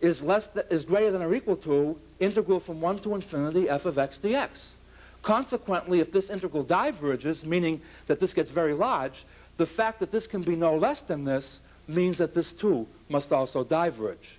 is, 0.00 0.22
less 0.22 0.48
th 0.48 0.66
is 0.70 0.84
greater 0.84 1.10
than 1.10 1.22
or 1.22 1.34
equal 1.34 1.56
to 1.56 1.98
integral 2.20 2.60
from 2.60 2.80
1 2.80 2.98
to 3.00 3.14
infinity 3.14 3.68
f 3.68 3.86
of 3.86 3.98
x 3.98 4.18
dx. 4.18 4.74
Consequently, 5.22 6.00
if 6.00 6.12
this 6.12 6.28
integral 6.28 6.62
diverges, 6.62 7.46
meaning 7.46 7.80
that 8.06 8.20
this 8.20 8.34
gets 8.34 8.50
very 8.50 8.74
large, 8.74 9.24
the 9.56 9.66
fact 9.66 9.98
that 10.00 10.10
this 10.10 10.26
can 10.26 10.42
be 10.42 10.56
no 10.56 10.76
less 10.76 11.02
than 11.02 11.24
this 11.24 11.60
means 11.88 12.18
that 12.18 12.34
this 12.34 12.52
too 12.52 12.86
must 13.08 13.32
also 13.32 13.64
diverge. 13.64 14.38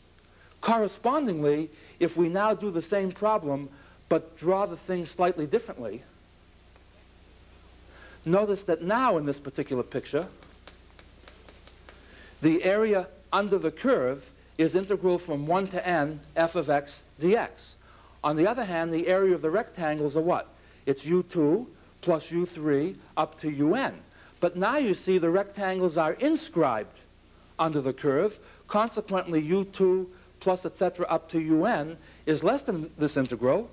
Correspondingly, 0.62 1.70
if 2.00 2.18
we 2.18 2.30
now 2.30 2.54
do 2.54 2.70
the 2.72 2.82
same 2.82 3.12
problem 3.12 3.70
but 4.10 4.38
draw 4.38 4.66
the 4.66 4.78
thing 4.78 5.06
slightly 5.06 5.48
differently, 5.48 6.04
notice 8.26 8.64
that 8.64 8.82
now 8.82 9.18
in 9.18 9.26
this 9.26 9.40
particular 9.40 9.84
picture, 9.84 10.28
the 12.42 12.64
area 12.64 13.08
under 13.34 13.58
the 13.58 13.72
curve 13.72 14.32
is 14.58 14.76
integral 14.76 15.18
from 15.18 15.48
1 15.48 15.68
to 15.68 15.88
n 15.88 16.20
f 16.36 16.56
of 16.56 16.70
x 16.70 17.04
dx. 17.20 17.76
On 18.24 18.36
the 18.36 18.48
other 18.48 18.66
hand, 18.66 18.92
the 18.92 19.08
area 19.08 19.36
of 19.36 19.42
the 19.42 19.50
rectangles 19.50 20.16
are 20.16 20.22
what? 20.22 20.50
It's 20.86 21.06
u2 21.06 21.68
plus 22.02 22.30
u3 22.30 22.96
up 23.18 23.38
to 23.38 23.50
un. 23.74 24.02
But 24.40 24.56
now 24.56 24.78
you 24.78 24.94
see 24.94 25.18
the 25.18 25.30
rectangles 25.30 25.98
are 25.98 26.14
inscribed 26.14 27.02
under 27.58 27.82
the 27.82 27.94
curve. 27.94 28.40
Consequently, 28.68 29.42
u2 29.44 30.08
plus 30.40 30.66
etc. 30.66 31.06
up 31.08 31.30
to 31.30 31.66
un 31.66 31.98
is 32.26 32.44
less 32.44 32.64
than 32.64 32.90
this 32.98 33.18
integral. 33.18 33.70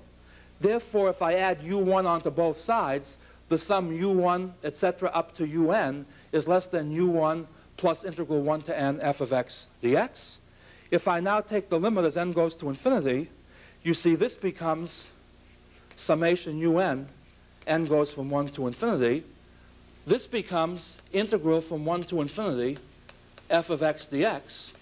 Therefore, 0.59 1.09
if 1.09 1.21
I 1.21 1.35
add 1.35 1.61
u1 1.61 2.05
onto 2.05 2.29
both 2.29 2.57
sides, 2.57 3.17
the 3.49 3.57
sum 3.57 3.91
u1, 3.91 4.51
etc., 4.63 5.09
up 5.13 5.35
to 5.35 5.45
un 5.45 6.05
is 6.31 6.47
less 6.47 6.67
than 6.67 6.95
u1 6.95 7.45
plus 7.77 8.03
integral 8.03 8.41
1 8.41 8.61
to 8.63 8.79
n 8.79 8.99
f 9.01 9.21
of 9.21 9.33
x 9.33 9.67
dx. 9.81 10.39
If 10.91 11.07
I 11.07 11.19
now 11.19 11.41
take 11.41 11.69
the 11.69 11.79
limit 11.79 12.05
as 12.05 12.17
n 12.17 12.31
goes 12.31 12.55
to 12.57 12.69
infinity, 12.69 13.29
you 13.83 13.93
see 13.93 14.15
this 14.15 14.35
becomes 14.35 15.09
summation 15.95 16.63
un, 16.63 17.07
n 17.67 17.85
goes 17.85 18.13
from 18.13 18.29
1 18.29 18.47
to 18.49 18.67
infinity. 18.67 19.23
This 20.05 20.27
becomes 20.27 21.01
integral 21.11 21.61
from 21.61 21.85
1 21.85 22.03
to 22.03 22.21
infinity 22.21 22.77
f 23.49 23.69
of 23.69 23.83
x 23.83 24.07
dx. 24.07 24.73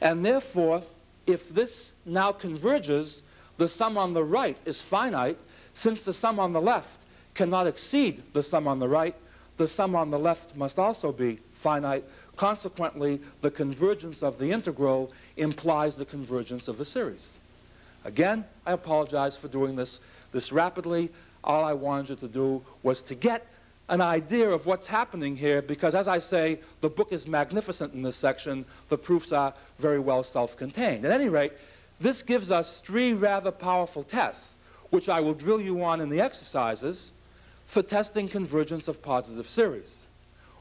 And 0.00 0.24
therefore, 0.24 0.82
if 1.26 1.48
this 1.48 1.94
now 2.04 2.32
converges, 2.32 3.22
the 3.62 3.68
sum 3.68 3.96
on 3.96 4.12
the 4.12 4.24
right 4.24 4.58
is 4.64 4.82
finite. 4.82 5.38
Since 5.72 6.04
the 6.04 6.12
sum 6.12 6.40
on 6.40 6.52
the 6.52 6.60
left 6.60 7.06
cannot 7.34 7.68
exceed 7.68 8.20
the 8.32 8.42
sum 8.42 8.66
on 8.66 8.80
the 8.80 8.88
right, 8.88 9.14
the 9.56 9.68
sum 9.68 9.94
on 9.94 10.10
the 10.10 10.18
left 10.18 10.56
must 10.56 10.80
also 10.80 11.12
be 11.12 11.38
finite. 11.52 12.04
Consequently, 12.34 13.20
the 13.40 13.52
convergence 13.52 14.20
of 14.20 14.36
the 14.36 14.50
integral 14.50 15.12
implies 15.36 15.94
the 15.94 16.04
convergence 16.04 16.66
of 16.66 16.76
the 16.76 16.84
series. 16.84 17.38
Again, 18.04 18.44
I 18.66 18.72
apologize 18.72 19.38
for 19.38 19.46
doing 19.46 19.76
this 19.76 20.00
this 20.32 20.50
rapidly. 20.50 21.08
All 21.44 21.64
I 21.64 21.72
wanted 21.72 22.08
you 22.10 22.16
to 22.16 22.28
do 22.28 22.64
was 22.82 23.00
to 23.04 23.14
get 23.14 23.46
an 23.88 24.00
idea 24.00 24.48
of 24.50 24.66
what's 24.66 24.88
happening 24.88 25.36
here 25.36 25.62
because, 25.62 25.94
as 25.94 26.08
I 26.08 26.18
say, 26.18 26.58
the 26.80 26.90
book 26.90 27.12
is 27.12 27.28
magnificent 27.28 27.94
in 27.94 28.02
this 28.02 28.16
section. 28.16 28.64
The 28.88 28.98
proofs 28.98 29.30
are 29.30 29.54
very 29.78 30.00
well 30.00 30.24
self-contained. 30.24 31.04
At 31.04 31.12
any 31.12 31.28
rate, 31.28 31.52
this 32.02 32.22
gives 32.22 32.50
us 32.50 32.80
three 32.80 33.12
rather 33.12 33.52
powerful 33.52 34.02
tests, 34.02 34.58
which 34.90 35.08
I 35.08 35.20
will 35.20 35.34
drill 35.34 35.60
you 35.60 35.82
on 35.82 36.00
in 36.00 36.08
the 36.08 36.20
exercises, 36.20 37.12
for 37.66 37.82
testing 37.82 38.28
convergence 38.28 38.88
of 38.88 39.02
positive 39.02 39.48
series. 39.48 40.06